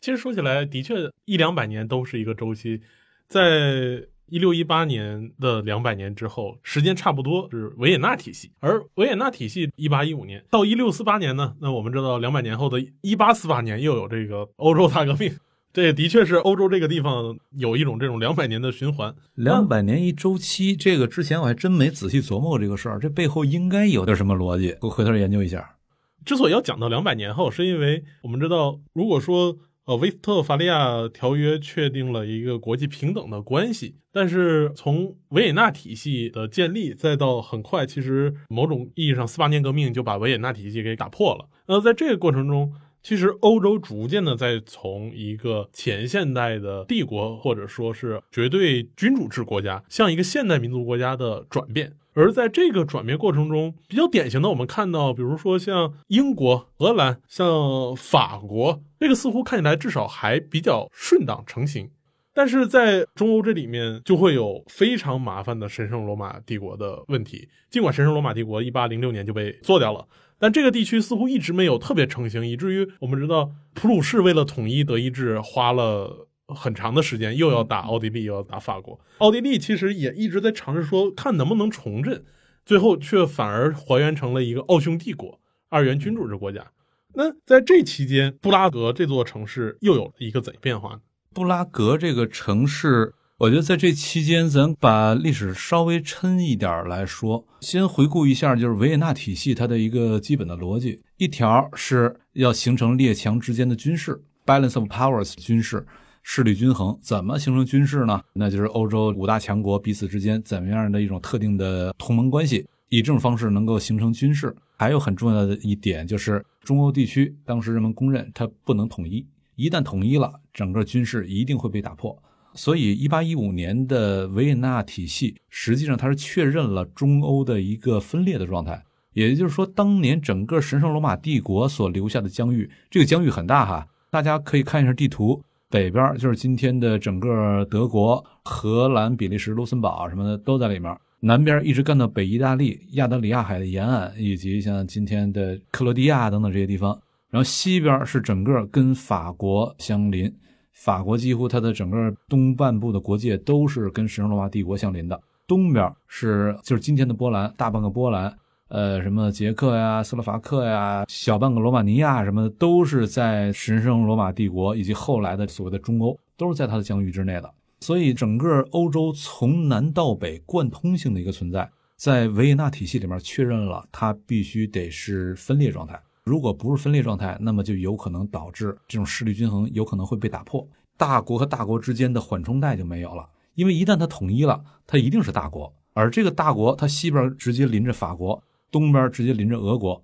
[0.00, 2.80] 其实说起来，的确一两百年都是一个周期，
[3.28, 15.32] 在一六一八年的两百年之后，时间差不多是维也纳体系，而维也纳体系一八一五年到一六四八年呢，那我们知道两百年后的一八四八年又有这个欧洲大革命，
[15.72, 19.14] 这也的确是欧洲这个地方有一种这种两百年的循环。
[19.34, 25.76] 两百年一周期，这个之前我还真没仔细琢磨过这个事儿，这背后应该有点什么逻辑，我回头研究一下。
[26.24, 29.56] 之所以要讲到两百年后，是因为我们知道，如果说
[29.86, 41.48] 呃，威斯特伐利亚条约确定了一个国际平等的关系，但是从维也纳体系的建立，再到很快，其实某种意义上，四八年革命就把维也纳体系给打破了。
[41.66, 51.94] 那在这个过程中，其实欧洲逐渐的在从一个前现代的帝国，或者说是绝对君主制国家，向一个现代民族国家的转变。
[52.12, 61.88] 而在这个转变过程中，比较典型的，我们看到，比如说像英国、荷兰、像法国，这个似乎看起来至少还比较顺当成型。
[62.32, 67.48] 但是在中欧这里面，就会有非常麻烦的神圣罗马帝国的问题。
[67.70, 70.06] 尽管神圣罗马帝国一八零六年就被做掉了，
[70.38, 76.26] 但这个地区似乎一直没有特别成型，以至于我们知道普鲁士为了统一德意志，花了。
[76.52, 78.98] 很长的时间，又要打奥地利，又要打法国。
[79.18, 82.24] 奥地利其实也一直在尝试说，看能不能重振，
[82.64, 85.38] 最后却反而还原成了一个奥匈帝国、
[85.68, 86.72] 二元君主制国家。
[87.14, 91.00] 那在这期间，布拉格这座城市又有一个怎变化呢？
[91.32, 105.86] 布拉格这个城市，我觉得在这期间，咱把历史稍微抻一点来说，先回顾一下，就是维也纳体系它的一个基本的逻辑，一条是要形成列强之间的军事 （balance of powers） 军事。
[106.22, 108.20] 势力均衡怎么形成军事呢？
[108.34, 114.54] 那就是欧洲五大强国彼此之间怎么样的一种特定的同盟关系，以这种方式能够形成军事。
[114.76, 122.16] 还有很重要的一点就是中欧地区当时人们公认它不能统一，一旦统一了，整个军事一定会被打破。
[122.54, 128.82] 所以，一八一五年的维也纳体系实际上它是确认了中欧的一个分裂的状态。
[129.12, 135.42] 也就是说，当年整个神圣罗马帝国所留下的疆域，这个疆域很大哈，大家可以看一下地图。
[135.68, 140.96] 北边就是今天的整个德国、荷兰、比利时、卢森堡什么的都在里面。
[141.20, 147.00] 南边一直干到北意大利、亚得里亚海的沿岸，以及像今天的克罗地亚等等这些地方。
[147.30, 150.32] 然后西边是整个跟法国相邻，
[150.72, 155.20] 法国几乎它的整个东半部的国界都是跟神圣罗马帝国相邻的。
[155.46, 158.36] 东边是就是今天的波兰，大半个波兰。
[158.68, 167.52] 呃，什么捷克呀、斯洛伐克呀、小半个罗马尼亚什么的，都是在神圣罗马帝国以及后来的所谓的中欧，都是在它的疆域之内的。
[167.80, 176.00] 所以，整个欧洲从南到北贯通性的一个存在，在维也纳体系里面确认了，它必须得是分裂状态。
[176.30, 180.64] 如果不是分裂状态，那么就有可能导致这种势力均衡有可能会被打破，
[180.96, 183.28] 大国和大国之间的缓冲带就没有了。
[183.56, 188.40] 因为一旦它统一了，它一定是大国，而这个大国它西边直接临着法国。
[188.70, 190.00] 东边直接临着俄国，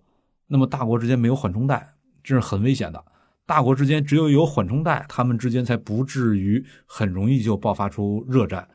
[0.48, 3.04] 那么大国之间没有缓冲带，这是很危险的。
[3.46, 8.66] 大国之间只有有缓冲带，他们之间才不至于很容易就爆发出热战。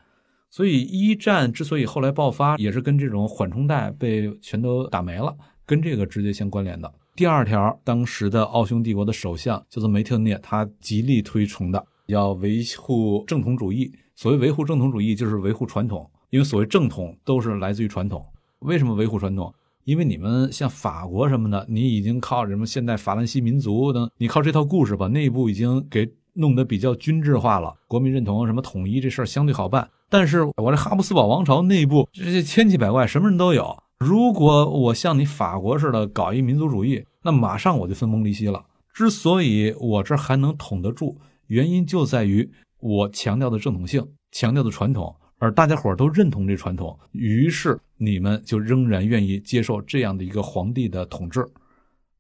[0.49, 5.35] 所以一战之所以后来爆发，也是跟这种缓冲带被全都打没了，
[5.65, 6.89] 跟这个直接相关联的。
[7.21, 13.91] 第二条，当时的奥匈帝国的首相叫做梅特涅，他极力推崇的要维护正统主义。
[14.15, 18.25] 所谓维护正统主义，就是维护传统，因为所谓正统都是来自于传统。
[18.61, 19.53] 为什么维护传统？
[19.83, 29.87] 因为你们像法国什么的，你已经靠什么现代法兰西民族等，你靠这套故事把内部已经给弄得比较均质化了，国民认同什么统一这事儿相对好办。
[30.09, 33.77] 但是我这哈布斯堡王朝内部这些千奇百怪，什么人都有。
[33.99, 38.65] 如果我像你法国似的搞一民族主义，那马上我就分崩离析了。
[38.93, 45.15] 之所以我这还能统得住，原因就在于我强调的正统性，强调的传统。
[45.37, 51.43] 而大家伙都认同这传统，于是你们就仍然愿意接受这样的一个皇帝的统治，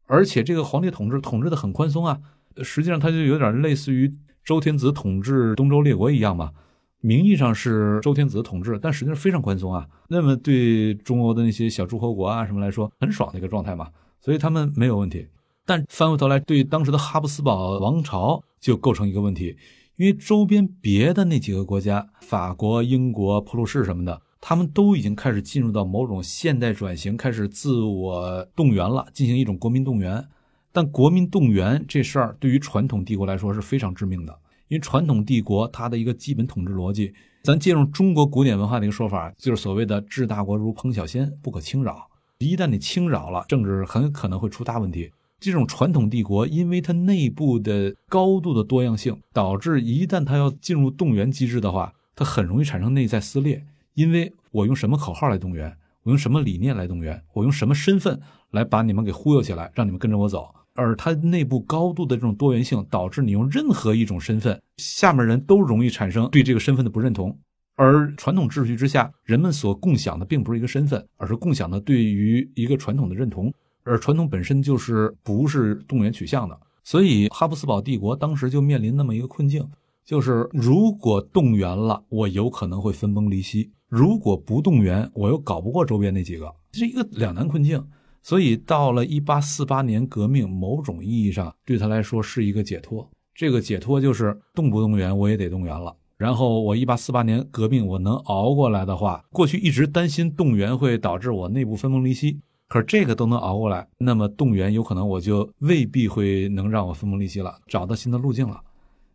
[0.07, 2.19] 而且这个皇帝统治统治的很宽松啊。
[2.63, 4.11] 实际上，他就有点类似于
[4.43, 6.51] 周天子统治东周列国一样嘛。
[6.99, 9.87] 名义上是周天子统治，但实际上非常宽松啊。
[10.07, 13.89] 那么对中欧的那些小诸侯国啊什么来说，很爽的一个状态嘛。
[14.21, 15.27] 所以他们没有问题。
[15.65, 19.55] 但翻过头来，对当时的哈布斯堡王朝就构成一个问题。
[19.97, 30.25] 因为周边别的那几个国家，法国、英国、普鲁士什么的，他们都已经开始进入到某种现代转型，开始自我动员了，进行一种国民动员。
[30.71, 34.35] 但国民动员这事儿对于传统帝国来说是非常致命的，
[34.69, 42.07] 因为传统帝国它的一个基本统治逻辑，咱借用中国古典文化的一个说法，就是所谓的“治大国如烹小鲜，不可轻扰”。
[42.45, 45.11] 一旦你侵扰了，政治很可能会出大问题。
[45.39, 53.65] 这种传统帝国，因为它内部的高度的多样性，导致一旦它要进入动员机制的话，它很容易产生内在撕裂。
[53.95, 58.19] 因为我用什么口号来动员，我用什么理念来动员，我用什么身份
[58.51, 60.53] 来把你们给忽悠起来，让你们跟着我走。
[60.73, 67.37] 而它内部高度的这种多元性，导致你用任何一种身份，下面人都容易产生对这个身份的不认同。
[67.75, 73.53] 而传统秩序之下，人们所共享的并不是一个身份，而是共享的对于一个传统的认同。
[73.83, 79.67] 而传统本身就是不是动员取向的，所以哈布斯堡帝国当时就面临那么一个困境，
[80.05, 87.83] 就是如果动员了，我有可能会分崩离析；如果不动员，我又搞不过周边那几个，这是一个两难困境。
[88.21, 93.09] 所以到了一八四八年革命，某种意义上对他来说是一个解脱。
[93.33, 95.95] 这个解脱就是动不动员我也得动员了。
[96.21, 102.39] 然后我一八四八年革命我能熬过来的话，过去一直担心动员会导致我内部分崩离析。
[102.67, 108.61] 可是这个都能熬过来，那么动员有可能我就未必会能让我分崩离析了，找到新的路径了。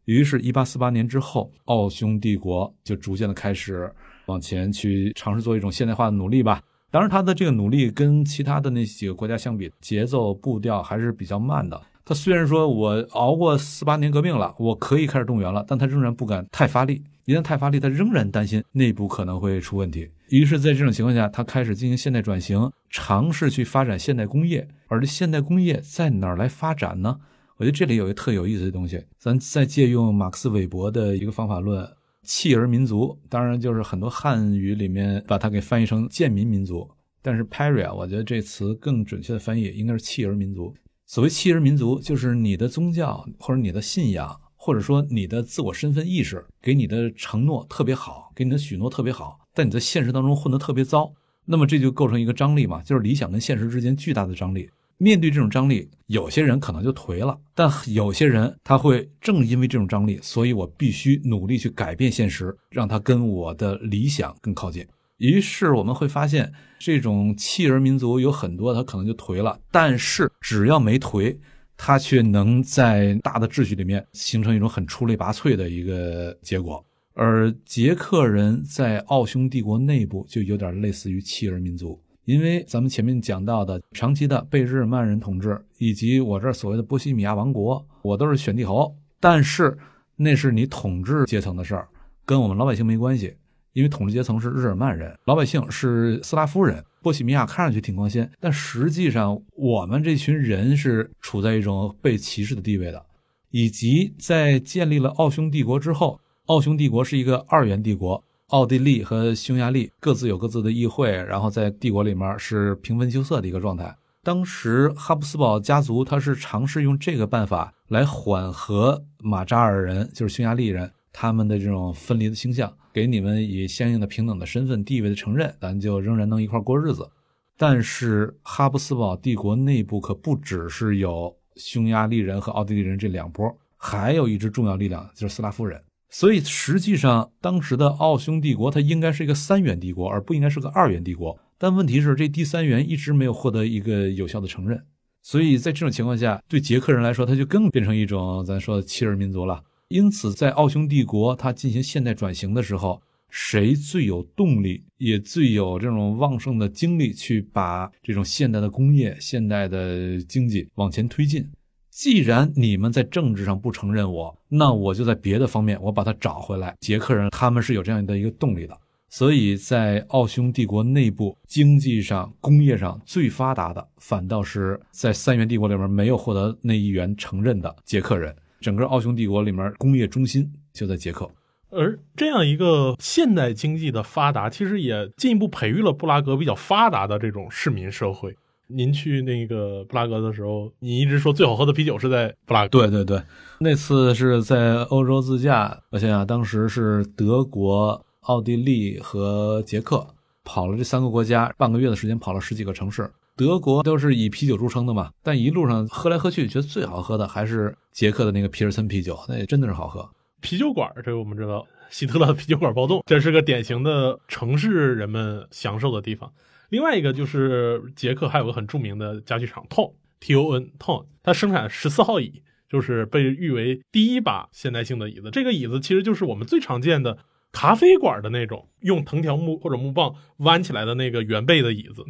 [0.07, 3.89] 于是1848年之后，奥匈帝国就逐渐的开始
[4.27, 6.61] 往前去尝试做一种现代化的努力吧。
[6.91, 11.81] 当然，他的这个努力跟其他的那几个国家相比，节奏步调还是比较慢的。
[12.09, 17.03] 他虽然说我熬过四八年革命了，我可以开始动员了，但他仍然不敢太发力。
[17.25, 20.09] 一旦太发力，他仍然担心内部可能会出问题。
[20.29, 24.69] 于是，在这种情况下，他开始进行现代转型，尝试去发展现代工业。
[24.87, 27.19] 而这现代工业在哪儿来发展呢？
[27.57, 31.85] 我觉得这里有一个特有意思的东西，咱再借用马克思韦伯的一个方法论
[32.23, 36.89] “弃儿民族”，当然就是很多汉语里面把它给翻译成“贱民民族”，
[37.21, 40.73] 但是 Paria，我觉得这词更准确的翻译应该是“弃儿民族”。
[41.07, 44.41] 所谓“弃人民族”，就是你的宗教或者你的信仰。
[44.59, 51.13] 或者说你的自我身份意识给你的承诺特别好，给你的许诺特别好，但你在现实当中混得特别糟，
[51.45, 54.69] 那么这就构成一个张力嘛，就是理想跟现实之间巨大的张力。
[54.97, 64.85] 面对这种张力，有些人可能就颓了，但有些人他会正因为这种张力，所以我必须努力去改变现实，让他跟我的理想更靠近。
[65.19, 71.37] 于是我们会发现，这种弃儿民族有很多，他可能就颓了，但是只要没颓。
[71.79, 89.77] 他却能在大的秩序里面形成一种很出类拔萃的一个结果，而捷克人在奥匈帝国内部就有点类似于弃儿民族，因为咱们前面讲到的长期的被日耳曼人统治，以及我这所谓的波西米亚王国，我都是选帝侯，但是
[90.17, 91.87] 那是你统治阶层的事儿，
[92.25, 93.37] 跟我们老百姓没关系。
[93.77, 96.83] 因为统治阶层是日耳曼人，老百姓是斯拉夫人。
[97.03, 103.05] 波西米亚看上去挺光鲜，但实际上我们这群人是处在一种被歧视的地位的。
[103.51, 113.95] 以及在建立了奥匈帝国之后，奥匈帝国是一个二元帝国，奥地利和匈牙利各自有各自的议会，然后在帝国里面是平分秋色的一个状态。
[114.23, 122.71] 当时哈布斯堡家族他是尝试用这个办法来缓和马扎尔人，就是匈牙利人他们的这种分离的倾向。
[122.93, 127.09] 给你们以相应的平等的身份地位的承认，咱就仍然能一块过日子。
[127.57, 135.83] 但是哈布斯堡帝国内部可不只是有匈牙利人和奥地利人这两波，还有一支重要力量就是斯拉夫人。
[136.11, 141.39] 所以实际上，当时的奥匈帝国它应该是一个三元帝国，而不应该是个二元帝国。
[141.59, 144.83] 但问题是，这第三元一直没有获得一个有效的承认。
[145.23, 149.63] 所以在这种情况下，对捷克人来说，他就更变成一种咱说的弃儿民族了。
[149.89, 161.49] 因此，在奥匈帝国它进行现代转型的时候，谁最有动力，也最有这种旺盛的精力去把这种现代的工业、现代的经济往前推进？
[161.89, 166.75] 既然你们在政治上不承认我，那我就在别的方面我把它找回来。
[166.81, 168.77] 捷克人他们是有这样的一个动力的，
[169.09, 178.35] 所以在奥匈帝国内部经济上、工业上最发达的，反倒是在三元帝国里面没有获得那一元承认的捷克人。
[178.61, 181.31] 整个奥匈帝国里面，工业中心就在捷克，
[181.71, 188.37] 而这样一个现代经济的发达，其实也进一步培育了布拉格比较发达的这种市民社会。
[188.69, 192.69] 您去那个布拉格的时候，你一直说最好喝的啤酒是在布拉格。
[192.69, 193.23] 对对对，
[193.61, 200.05] 那次是在欧洲自驾，我想想，当时是德国、奥地利和捷克，
[200.43, 203.09] 跑了这三个国家，半个月的时间跑了十几个城市。
[203.37, 210.09] 德国都是以啤酒著称的嘛，但一路上喝来喝去，觉得最好喝的还是捷克的那个皮尔森啤酒，那也真的是好喝。
[210.41, 216.33] 啤酒馆，这个我们知道，希特勒啤酒馆暴动，这是个典型的城市人们享受的地方。
[216.71, 225.31] 另外一个就是捷克还有个很著名的家具厂 Ton T O N Ton，它生产十四号椅，就是被誉为第一把现代性的椅子。
[225.31, 227.19] 这个椅子其实就是我们最常见的
[227.53, 232.03] 咖啡馆的那种用藤条木或者木棒弯起来的那个圆背的椅子。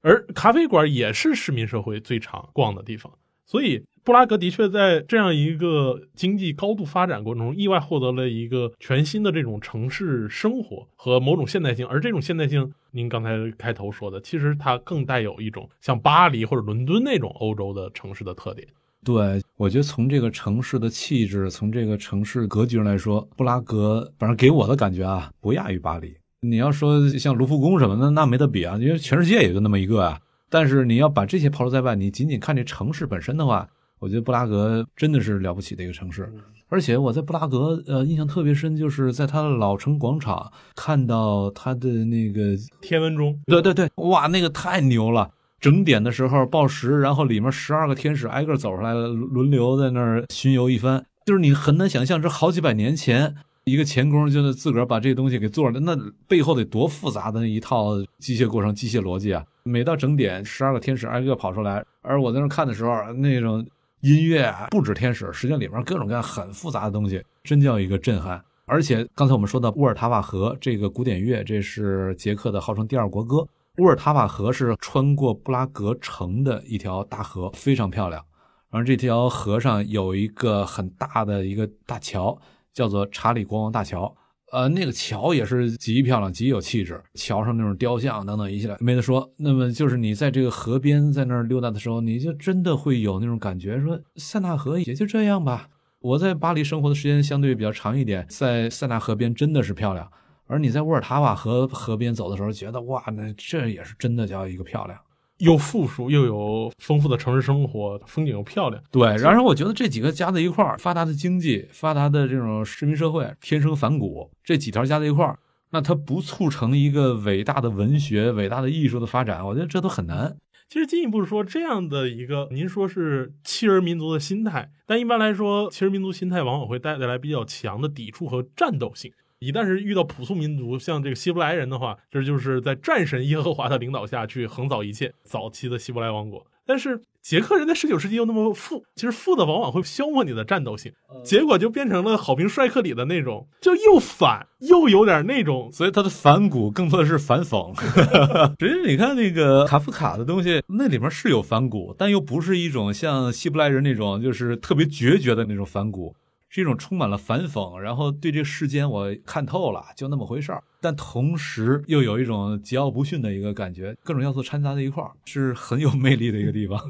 [0.00, 3.12] 而咖啡馆也是市民社会最常逛的地方。
[3.44, 11.86] 所以，布拉格的确在这样一个经济高度发展过程中，意外获得了一个全新的这种城市生活和某种现代性。
[11.86, 18.68] 而这种现代性，您刚才开头说的，其实它更带有一种像巴黎或者伦敦那种欧洲的城市的特点。
[19.02, 26.14] 对，我觉得从这个城市的气质，从这个城市格局上来说，布拉格反正给我的感觉啊，不亚于巴黎。
[26.40, 30.18] 你要说像卢浮宫什么的，那没得比啊，因为全世界也就那么一个啊。
[30.48, 33.68] 但是你要把这些抛除在外，你仅仅看这城市本身的话，
[33.98, 36.32] 我觉得布拉格真的是了不起的一个城市。
[36.68, 43.38] 而且我在布拉格，呃，印象特别深，就是在它的老城广场看到它的那个天文钟。
[43.46, 45.30] 对对对，哇，那个太牛了！
[45.60, 51.04] 整点的时候报时，然后里面十二个天使挨个走出来了，轮流在那儿巡游一番。
[51.26, 53.34] 就是你很难想象，这好几百年前。
[53.68, 55.96] 一个钳工就是自个儿把这东西给做了，那
[56.26, 59.44] 背后得多复杂的那一套机械过程、机械逻辑啊！
[59.64, 63.64] 每到整点，十二个天使挨个跑出来，而我在那看的时候，那种
[64.00, 68.42] 音乐不止天使，实际上里面各种各样很复杂的东西，真叫一个震撼。
[68.64, 73.46] 而且刚才我们说到乌尔塔瓦河这个古典乐，这是捷克的号称第二国歌。
[73.78, 78.24] 乌尔塔瓦河是穿过布拉格城的一条大河，非常漂亮。
[78.70, 82.38] 然后这条河上有一个很大的一个大桥。
[82.78, 84.14] 叫做查理国王大桥，
[84.52, 89.28] 呃，那个桥也是极漂亮、极有气质，桥上那种雕像等等一系列没得说。
[89.36, 95.68] 那么就是你在这个河边在那儿溜达的时候，你就真的会有那种感觉，说塞纳河也就这样吧。
[95.98, 100.08] 我在巴黎生活的时间相对比较长一点，在塞纳河边真的是漂亮，
[100.46, 104.96] 而你在沃尔塔瓦河河边走的时候，觉得哇，那这也是真的叫一个漂亮。
[105.38, 108.82] 又富庶又有丰富的城市生活，风景又漂亮。
[108.90, 115.38] 对，然后我觉得这几个加在一块儿，发达的经济、发达的这种市民社会，天生反骨，这几条加在一块儿，
[115.70, 120.36] 那它不促成一个伟大的文学、伟大的艺术的发展，我觉得这都很难。
[120.68, 129.12] 其实进一步说，这样的一个，您说是弃儿民族的心态，但一般来说，弃儿民族心态往往会带来比较强的抵触和战斗性。
[129.40, 135.12] 一旦是遇到朴素民族，像这个希伯来人的话，这就是在战神耶和华的领导下去横扫一切。
[135.24, 147.72] 早期的希伯来王国，但是捷克人在十九世纪又那么富，其实富的往往会消磨你的战斗性，结果就变成了好评帅克里的那种，就又反又有点那种，所以他的反骨更多的是反讽。
[148.58, 156.16] 实际你看那个卡夫卡的东西，那里面是有反骨，但又不是一种像希伯来人那种就是特别决绝的那种反骨。
[156.48, 160.62] 是一种充满了反讽，然后对这个世间我看透了，就那么回事儿。
[160.80, 166.80] 但同时又有一种桀骜不驯的一个感觉，各种要素掺杂在一块儿，是很有魅力的一个地方。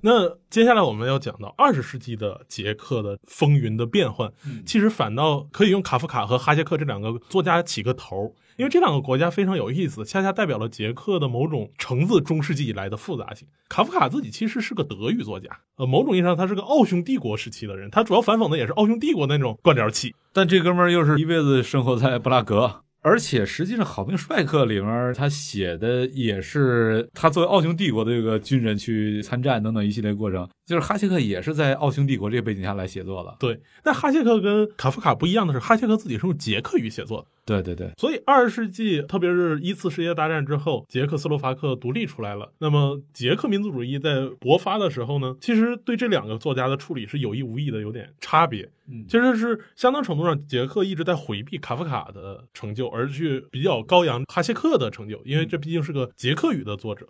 [0.00, 4.30] 那接下来我们要讲到二十世纪的捷克的风云的变幻，
[4.64, 8.34] 其实反倒可以用卡夫卡和哈谢克这两个作家起个头。
[8.56, 13.46] 因为这两个国家非常有意思，恰恰代表了捷克的某种承自中世纪以来的复杂性。
[13.68, 20.14] 卡夫卡自己其实是个德语作家，呃，某种意义上他是个奥匈帝国时期的人，他主要反讽的也是奥匈帝国那种官僚气。
[20.32, 22.85] 但这哥们儿又是一辈子生活在布拉格。
[23.06, 33.34] 而且实际上，《好兵帅克》里面他写的也是他作为奥匈帝国的这个军人去参战等等一系列过程，就是哈谢克也是在奥匈帝国这个背景下来写作的。
[33.38, 37.26] 对，但哈谢克跟卡夫卡不一样的是，哈谢克自己是用捷克语写作的。
[37.46, 42.52] 对对对，所以二十世纪，特别是一次世界大战之后，捷克斯洛伐克独立出来了。
[42.58, 48.68] 那么捷克民族主义在勃发的时候呢，其实对这两个作家的处理是有意无意的有点差别。
[48.90, 57.06] 嗯，其实是相当程度上，捷克一直在回避卡夫卡的成就，而去比较高扬哈谢克的成就，因为这毕竟是个捷克语的作者。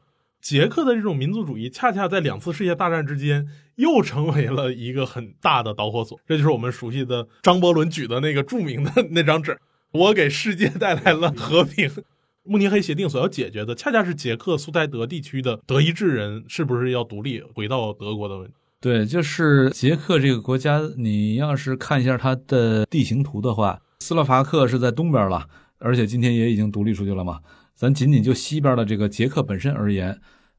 [0.49, 3.44] 捷克的这种民族主义，恰恰在两次世界大战之间
[3.74, 6.20] 又成为了一个很大的导火索。
[6.24, 9.59] 这就是我们熟悉的张伯伦举的那个著名的那张纸。
[9.90, 11.90] 我给世界带来了和平。
[12.47, 18.55] 慕尼黑协定所要解决的，恰恰是捷克苏台德地区的德意志人是不是要独立回到德国的问题。
[18.80, 27.40] 对，就是捷克这个国家，你要是看一下它的地形图的话，斯洛伐克是在东边了，而且今天也已经独立出去了嘛。
[27.74, 30.18] 咱仅仅就西边的这个捷克本身而言，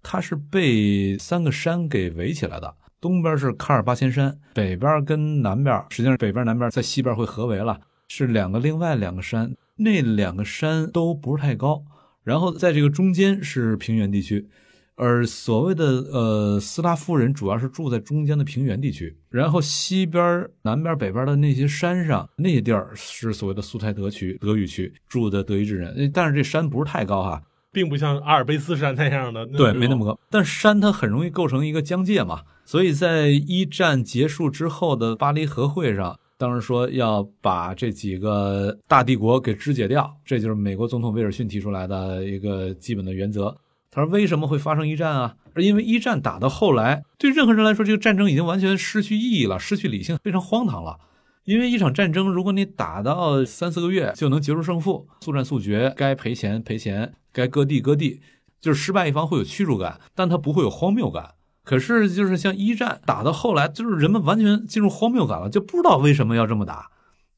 [0.09, 2.73] 它是被三个山给围起来的。
[3.01, 7.77] 东边是卡尔巴阡山，北边跟南边，实际上北边南边在西边会合围了。
[8.07, 11.83] 是两个另外两个山，那两个山都不是太高，
[12.23, 14.47] 然后在这个中间是平原地区，
[14.95, 36.19] 而所谓的呃斯拉夫人主要是住在中间的平原地区，然后西边、南边、北边的那些山上那些地儿是所谓的苏台德区、德语区住的德意志人，但是这山不是太高哈，并不像阿尔卑斯山那样的，对，没那么高，但山它很容易构成一个疆界嘛，所以在一战结束之后的巴黎和会上。
[36.39, 43.55] 当时说要把这几个大帝国给肢解掉，这就是美国总统威尔逊提出来的一个基本的原则。
[43.89, 45.33] 他说：“为什么会发生一战啊？
[45.55, 50.99] 因为一战打到后来，对任何人来说，这个战争已经完全失去意义了，失去理性，非常荒唐了。
[51.47, 58.19] 因为一场战争，如果你打到三四个月就能结束胜负，速战速决，该赔钱赔钱，该割地割地，
[58.59, 61.35] 就是失败一方会有屈辱感，但他不会有荒谬感。
[61.63, 66.89] 可是，就是像一战打到后来，就是人们完全进入荒谬感了，就不知道为什么要这么打。”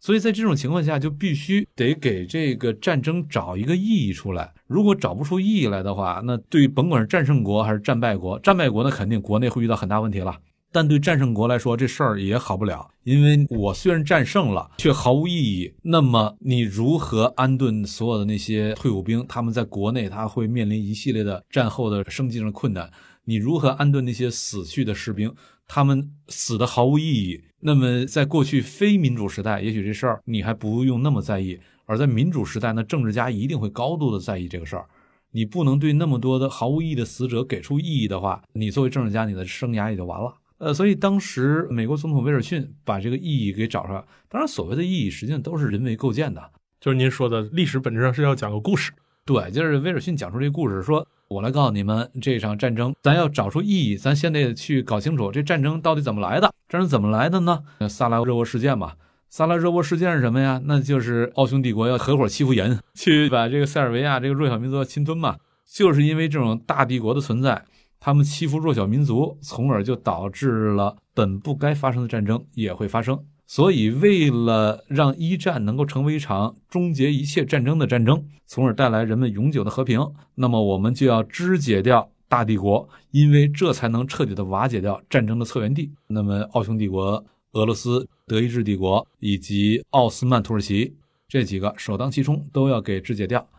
[0.01, 4.51] 所以在这种情况下，就必须得给这个战争找一个意义出来。
[4.65, 10.35] 如果找不出意义来的话，那对于甭管是战胜国还是战败国，战败国那肯定国内会遇到很大问题了。
[10.71, 15.73] 但对战胜国来说，这事儿也好不了，因为我虽然战胜了，却毫无意义。
[15.81, 19.25] 那么你如何安顿所有的那些退伍兵？
[19.27, 22.91] 他们在国内他会面临一系列的战后的生计上的困难。
[23.25, 25.33] 你如何安顿那些死去的士兵？
[25.67, 27.43] 他们死的毫无意义。
[27.61, 34.85] 那么，在过去非民主时代，也许这事儿你还不用那么在意；而在民主时代，那政治家一定会高度的在意这个事儿。
[35.31, 40.33] 你不能对那么多的毫无意义的死者给出意义的话，你作为政治家，你的生涯也就完了。
[40.59, 44.03] 呃，所以当时美国总统威尔逊把这个意义给找出来。
[44.29, 48.91] 当然，所谓的意义实际上都是人为构建的，就是您说的历史本质上是要讲个故事。
[49.25, 51.05] 对，就是威尔逊讲出这个故事说。
[51.29, 56.51] 我来告诉你们，这场战争咱要找出意义，咱先得去搞清楚这战争到底怎么来的。
[56.67, 57.61] 战争怎么来的呢？
[57.87, 58.93] 萨拉热窝事件嘛。
[59.29, 60.59] 萨拉热窝事件是什么呀？
[60.65, 65.37] 那就是奥匈帝国要合伙欺负人，去把这个塞尔维亚这个弱小民族侵吞嘛。
[65.71, 67.63] 就是因为这种大帝国的存在，
[67.99, 73.23] 他们欺负弱小民族，从而就导致了本不该发生的战争也会发生。
[73.45, 79.99] 所以，为了让一战能够成为一场终结一切战争的战争，从而带来人们永久的和平，
[80.35, 85.91] 那么我们就要肢解掉大帝国，因为这才能彻底的瓦解掉战争的策源地。
[86.05, 90.95] 那么，奥匈帝国、俄罗斯、德意志帝国以及奥斯曼土耳其
[91.27, 93.49] 这几个首当其冲都要给肢解掉。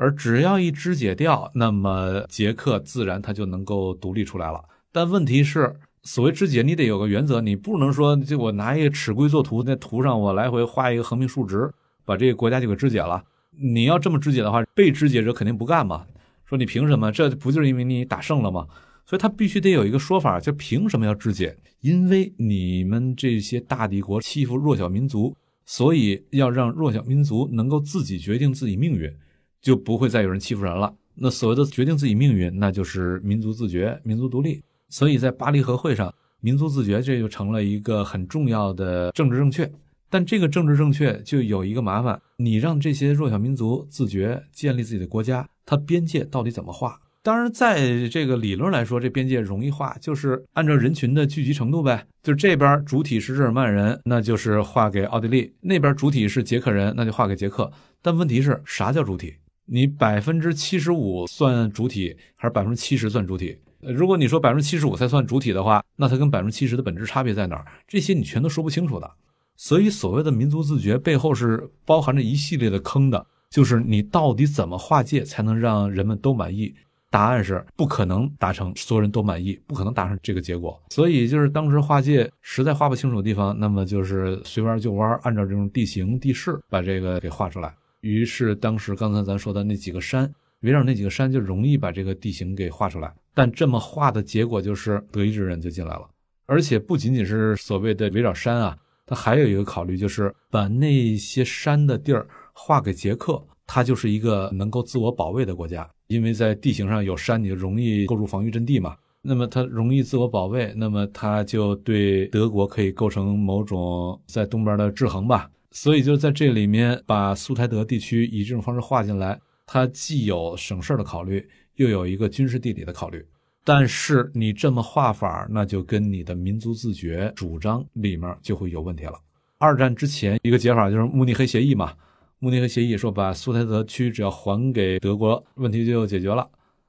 [0.00, 4.64] 而只要一肢解掉，那么捷克自然它就能够独立出来了。
[4.90, 5.76] 但问题是。
[6.02, 11.70] 所谓肢解，你得有个原则，你不能说就我拿一个尺规作图，在图上我来回画一个横平竖直，
[12.06, 13.22] 把这个国家就给肢解了。
[13.50, 16.06] 你要这么肢解的话，被肢解者肯定不干嘛，
[16.46, 17.12] 说你凭什么？
[17.12, 18.66] 这不就是因为你打胜了吗？
[19.04, 21.54] 所以他必须得有一个说法，就凭什么要肢解？
[21.82, 25.36] 因为你们这些大帝国欺负弱小民族，
[25.66, 29.14] 所以要让弱小民族能够自己决定自己命运，
[29.60, 30.94] 就不会再有人欺负人了。
[31.14, 34.62] 那所谓的决定自己命运，那就是民族自觉、民族独立。
[34.88, 39.70] 所以在巴黎和会上，民族自觉这就成了一个很重要的政治正确。
[40.08, 46.98] 但这个政治正确就有一个麻烦：你让这些弱小民族自觉建立自己的国家，它边界到底怎么画？
[47.22, 52.06] 当然，在这个理论来说，这边界容易画，就是按照人群的聚集程度呗。
[52.22, 57.70] 就这边主体是日耳曼人，那就是划给奥地利；那边主体是捷克人，那就划给捷克。
[58.00, 59.34] 但问题是啥叫主体？
[59.72, 63.56] 你百分之七十五算主体，还是百分之七十算主体？
[63.80, 67.64] 如果你说百分之七十五才算主体的话，那它跟百分之七十的本质差别在哪儿？
[67.86, 69.08] 这些你全都说不清楚的。
[69.54, 76.74] 所以所谓的民族自觉背后是包含着一系列的坑的，就是你到底怎么划界才能让人们都满意？
[77.08, 80.80] 答案是不可能达成所有人都满意，不可能达成这个结果。
[80.90, 87.72] 所以就是当时划界实在划不清楚的地方，那么就是随弯就弯，按照这种地形地势把这个给画出来。
[88.00, 93.12] 于是当时刚才咱说的那几个山，围绕那几个山就容易把这个地形给画出来。
[93.32, 96.08] 但这么画的结果就是德意志人就进来了，
[96.46, 98.76] 而且不仅仅是所谓的围绕山啊，
[99.06, 108.96] 它还有一个考虑就是把那些山的地儿划给捷克，它就是一个能够自我保卫的国家，因为在地形上有山，你就容易构筑防御阵地嘛。
[109.22, 115.48] 那么它容易自我保卫，那么它就对德国可以构成某种在东边的制衡吧。
[115.70, 121.48] 所以就在这里面把苏台德地区以这种方式划进来，它既有省事儿的考虑。
[121.76, 123.24] 又有一个军事地理的考虑，
[123.64, 129.14] 但是你这么画法，那就跟你的民族自觉主张里面就会有问题了。
[129.56, 131.94] 二战之前一个解法就是慕尼黑协议嘛，
[132.38, 136.46] 慕尼黑协议说把苏台德区只要还给德国，问题就解决了。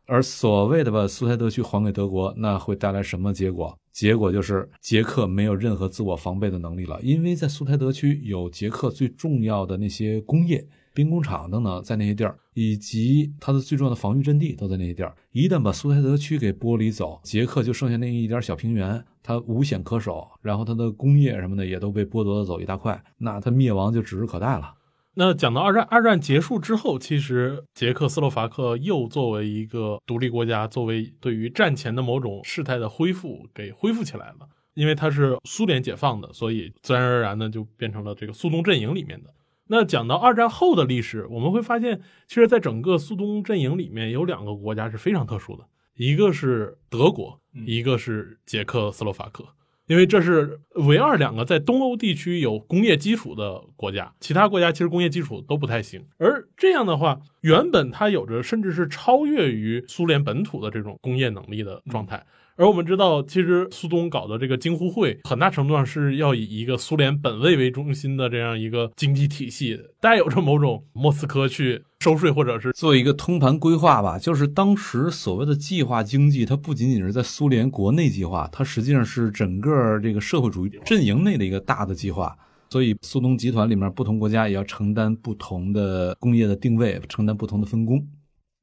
[0.08, 3.78] 而所谓的把苏台德区还给德国，那会带来什么结果？
[3.92, 10.68] 结果就是捷克没有任何自我防备的能力了，因为在苏台德区有捷克最重要的那些工业。
[10.94, 15.16] 兵工厂等等，在那些地儿，以及它的最重要的防御阵地都在那些地儿。
[15.32, 24.74] 一旦把苏台德区给剥离走，捷克就剩下那一点小平原，它无险可守，然后它的工业什么的也都被剥夺的走一大块，那它灭亡就指日可待了。
[25.14, 34.48] 那讲到二战，二战结束之后，其实捷克斯洛伐克又作为一个独立国家，作为对于战前的某种事态的恢复，给恢复起来了。
[34.74, 39.30] 因为它是苏联解放的，所以自然而然的就变成了这个苏东阵营里面的。
[39.68, 49.46] 那讲到二战后的历史，我们会发现，其实，在整个苏东阵营里面，有两个国家是非常特殊的，一个是德国，一个是捷克斯洛伐克。
[49.92, 56.02] 因为这是唯二两个在东欧地区有工业基础的国家，其他国家其实工业基础都不太行。
[56.18, 62.26] 而这样的话，原本它有着甚至是超越于苏联本土的这种工业能力的状态。
[62.62, 74.20] 而我们知道，其实苏东搞的这个京沪会，很大程度上是要以一个苏联本位为中心的这样一个经济体系，带有着某种莫斯科去收税或者是做一个通盘规划吧。
[74.20, 82.38] 就是当时所谓的计划经济，它不仅仅是在苏联国内计划，它实际上是整个这个社会主义阵营内的一个大的计划。
[82.70, 88.08] 所以，苏东集团里面不同国家也要承担不同的工业的定位，承担不同的分工。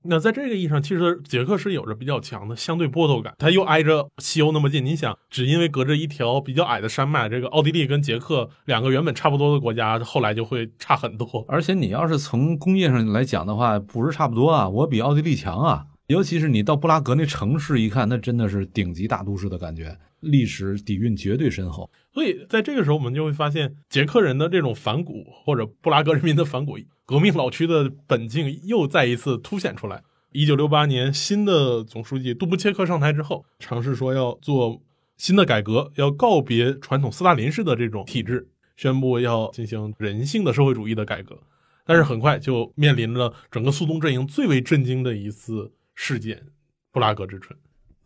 [0.04, 4.84] 那在这个意义上，其实捷克是有着比较强的相对剥夺感，它又挨着西欧那么近。
[4.84, 11.44] 你想，只因为隔着一条比较矮的山脉，这个奥地利跟捷克两个原本差不多的国家，后来就会差很多。
[11.48, 15.84] 而且你要是从工业上来讲的话，不是差不多啊，我比奥地利强啊。
[16.06, 21.90] 尤其是你到布拉格那城市一看，那真的是顶级大都市的感觉，历史底蕴绝对深厚。
[22.12, 26.78] 所以在这个时候，我们就会发现捷克人的这种反骨，或者布拉格人民的反骨。
[27.06, 30.02] 革命老区的本性又再一次凸显出来。
[30.32, 34.82] 一九六八年，新的总书记杜布切克上台之后，尝试说要做
[35.16, 38.46] 新的改革，要告别传统斯大林式的这种体制，
[38.76, 41.40] 宣布要进行人性的社会主义的改革。
[41.86, 46.48] 但是很快就面临了整个苏东阵营最为震惊的一次事件——
[46.92, 47.58] 布拉格之春。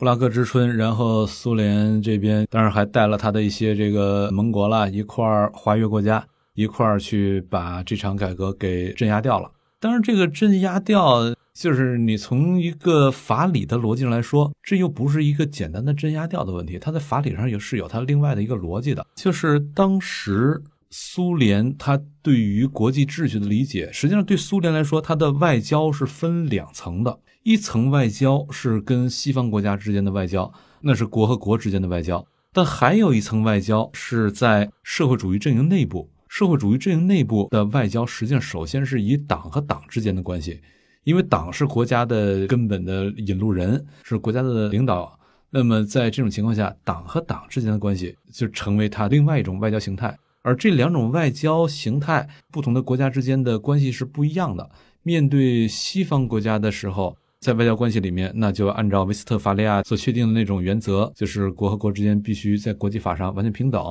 [0.02, 6.26] 布拉格之春，然后苏联这边当然还带了他的一些这个盟国啦一块儿华约国家。
[6.54, 9.48] 一块儿去把这场改革给镇压掉了。
[9.78, 16.80] 当然，这个镇压掉，就是你从一个法理的逻辑上来说，这又不是一个简单的镇压掉的问题。
[16.80, 19.06] 它在法理上也是有它另外的一个逻辑的。
[19.14, 20.60] 就是当时
[20.94, 27.18] 苏联它对于国际秩序的理解，实际上对苏联来说，它的外交是分两层的。
[27.44, 32.22] 一层外交是跟西方国家之间的外交，那是国和国之间的外交；
[32.52, 36.08] 但还有一层外交是在社会主义阵营内部。
[36.28, 40.60] 社会主义阵营内部的外交，实际上首先是以党和党之间的关系，
[41.04, 45.18] 因为党是国家的根本的引路人，是国家的领导。
[45.50, 50.16] 那么在这种情况下，党和党之间的关系就成为它另外一种外交形态。
[50.42, 54.70] 而这两种外交形态，不同的国家之间的关系是不一样的。
[55.02, 63.82] 面对西方国家的时候，在外交关系里面，那就按照维斯特伐利亚所确定的那种原则，就是国和国之间必须在国际法上完全平等。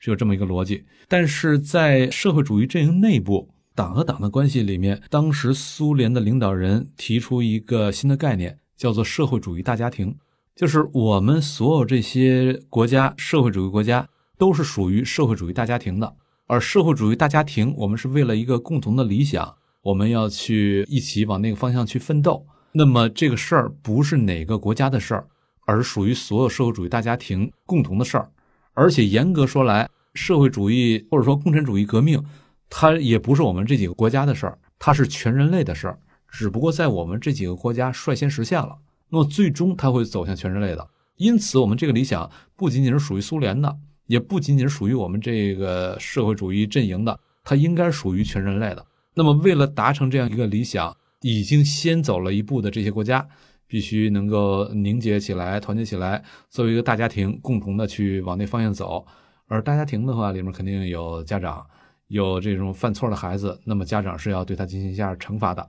[0.00, 10.14] 是有这么一个逻辑，但是在社会主义阵营内部，党和党的关系里面，当时苏联的领导人提出一个新的概念，叫做社会主义大家庭，
[10.54, 16.14] 就是我们所有这些国家，社会主义国家都是属于社会主义大家庭的，
[16.46, 22.46] 而社会主义大家庭，我们是为了一个共同的理想，我们要去一起往那个方向去奋斗。
[22.72, 25.26] 那么这个事儿不是哪个国家的事儿，
[25.66, 28.30] 而属于所有社会主义大家庭共同的事儿。
[28.74, 32.22] 而且严格说来，社会主义或者说共产主义革命，
[32.70, 35.98] 它也不是我们这几个国家的事儿，它是全人类的事儿。
[36.28, 38.76] 只不过在我们这几个国家率先实现了，
[39.08, 40.86] 那么最终它会走向全人类的。
[41.16, 43.76] 因此，我们这个理想不仅仅是属于苏联的，
[44.08, 48.84] 也不仅仅属于我们这个社会主义阵营的，它应该属于全人类的。
[49.14, 53.28] 那么，为了达成这样一个理想，已经先走了一步的这些国家。
[53.70, 59.04] 必须能够凝结起来，团结起来，作为一个大家庭，共同的去往那方向走。
[59.46, 61.66] 而大家庭的话，里面肯定有家长，
[62.06, 65.68] 有这种犯错的孩子，那么家长是要对他进行一下惩罚的。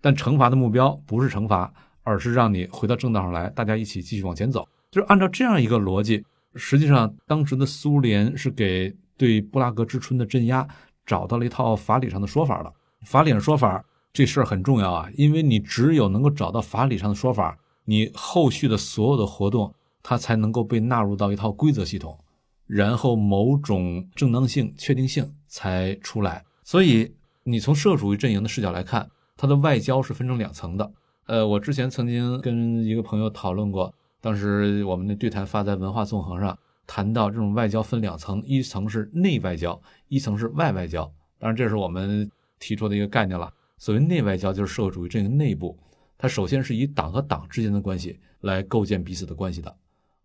[0.00, 1.72] 但惩罚的目标不是惩罚，
[2.02, 4.66] 而是让你回到正道上来，大家一起继续往前走。
[4.90, 6.24] 就是按照这样一个逻辑，
[6.56, 10.66] 实际上当时的苏联是给对布拉格之春的镇压
[11.04, 12.72] 找到了一套法理上的说法的。
[13.02, 13.84] 法理上说法。
[14.12, 22.18] 这事儿很重要啊，因为你只有能够找到法理上的说法，你后续的所有的活动，它才能够被纳入到一套规则系统，
[22.66, 26.42] 然后某种正当性、确定性才出来。
[26.64, 30.90] 所以，你从社会主义阵营的视角来看，它的外交是分成两层的。
[31.26, 41.04] 呃，我之前曾经跟一个朋友讨论过，当时我们的对谈发在文化纵横上，谈到这种外交分两层，一层是内外交，一层是外外交。
[41.38, 43.52] 当然，这是我们提出的一个概念了。
[43.78, 45.78] 所谓内外交，就是社会主义阵营内部，
[46.16, 49.70] 它首先是以党和党之间的关系来构建彼此的关系的；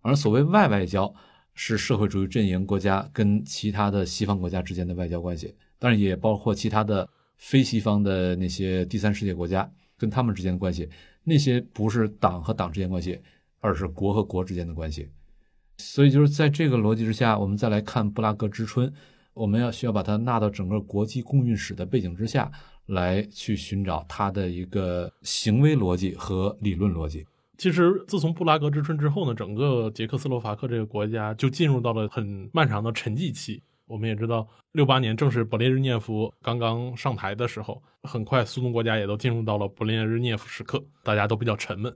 [0.01, 1.13] 而所谓外外交，
[1.53, 10.89] 是社会主义阵营国家跟其他的西方国家之间的外交关系，当然也包括其他的非西方的那些第三世界国家跟他们之间的关系。
[11.23, 13.19] 那些不是党和党之间关系，
[13.61, 15.07] 而是国和国之间的关系。
[15.77, 18.93] 所以就是在这个逻辑之下，我们再来看布拉格之春。
[19.33, 22.51] 我们要需要把它纳到整个国际共运史的背景之下
[22.87, 27.25] 来去寻找它的一个行为逻辑和理论逻辑。
[27.57, 33.63] 其实，自从布拉格之春之后呢，整个捷克斯洛伐克这个国家就进入到了很漫长的沉寂期。
[33.87, 41.95] 我们也知道，六八年正是勃列日涅夫刚刚上台的时候，很快苏东国家也都进入到了勃列日涅夫时刻，大家都比较沉闷。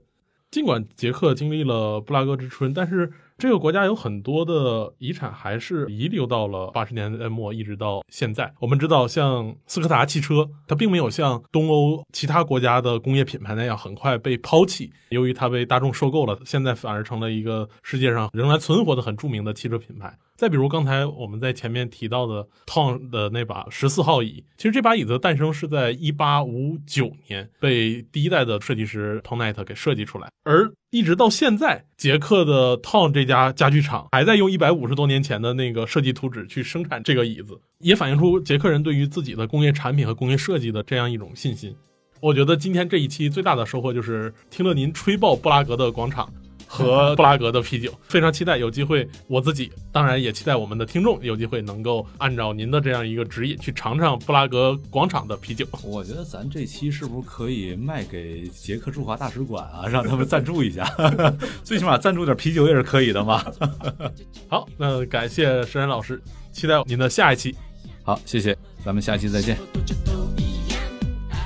[0.50, 8.50] 尽管捷克经历了布拉格之春，但是这个国家有很多的遗产还是遗留到了八十年代末，一直到现在。
[8.60, 20.16] 我们知道，像斯柯达汽车，它并没有像东欧其他国家的工业品牌那样很快被抛弃，由于它被大众收购了，现在反而成了一个世界上仍然存活的很著名的汽车品牌。
[20.36, 41.74] 再比如刚才我们在前面提到的 Tom 的那把十四号椅，其实这把椅子的诞生是在一八五九年被第一代的设计师 Tom Knight 给设计出来，而一直到现在，捷克的 Tom 这家家具厂还在用一百五十多年前的那个设计图纸去生产这个椅子，也反映出捷克人对于自己的工业产品和工业设计的这样一种信心。
[42.20, 46.30] 我觉得今天这一期最大的收获就是听了您吹爆布拉格的广场。
[46.66, 55.66] 和布拉格的啤酒，非常期待有机会，我自己当然也期待我们的听众有机会能够按照您的这样一个指引去尝尝布拉格广场的啤酒。
[55.82, 60.84] 我觉得咱这期是不是可以卖给捷克驻华大使馆啊，让他们赞助一下，
[61.62, 63.44] 最起码赞助点啤酒也是可以的嘛。
[64.48, 66.20] 好，那感谢石然老师，
[66.52, 67.54] 期待您的下一期。
[68.02, 69.56] 好，谢谢，咱们下期再见。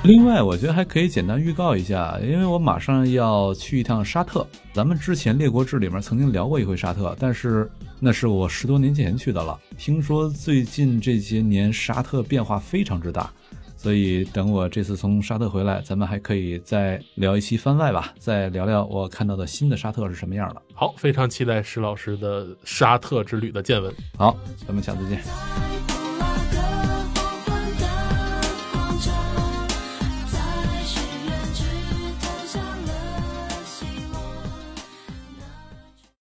[0.03, 4.45] 另外，我觉得还可以简单预告一下，因为我马上要去一趟沙特。
[4.73, 9.59] 咱们之前《列国志》里面曾经聊过一回沙特，但是那是我十多年前去的了。
[9.77, 13.31] 听说最近这些年沙特变化非常之大，
[13.77, 20.61] 所以等我这次从沙特回来，咱们还可以再聊一期番外吧，再聊聊我看到的新的沙特是什么样的。
[20.73, 23.93] 好，非常期待石老师的沙特之旅的见闻。
[24.17, 24.35] 好，
[24.65, 25.90] 咱们下次见。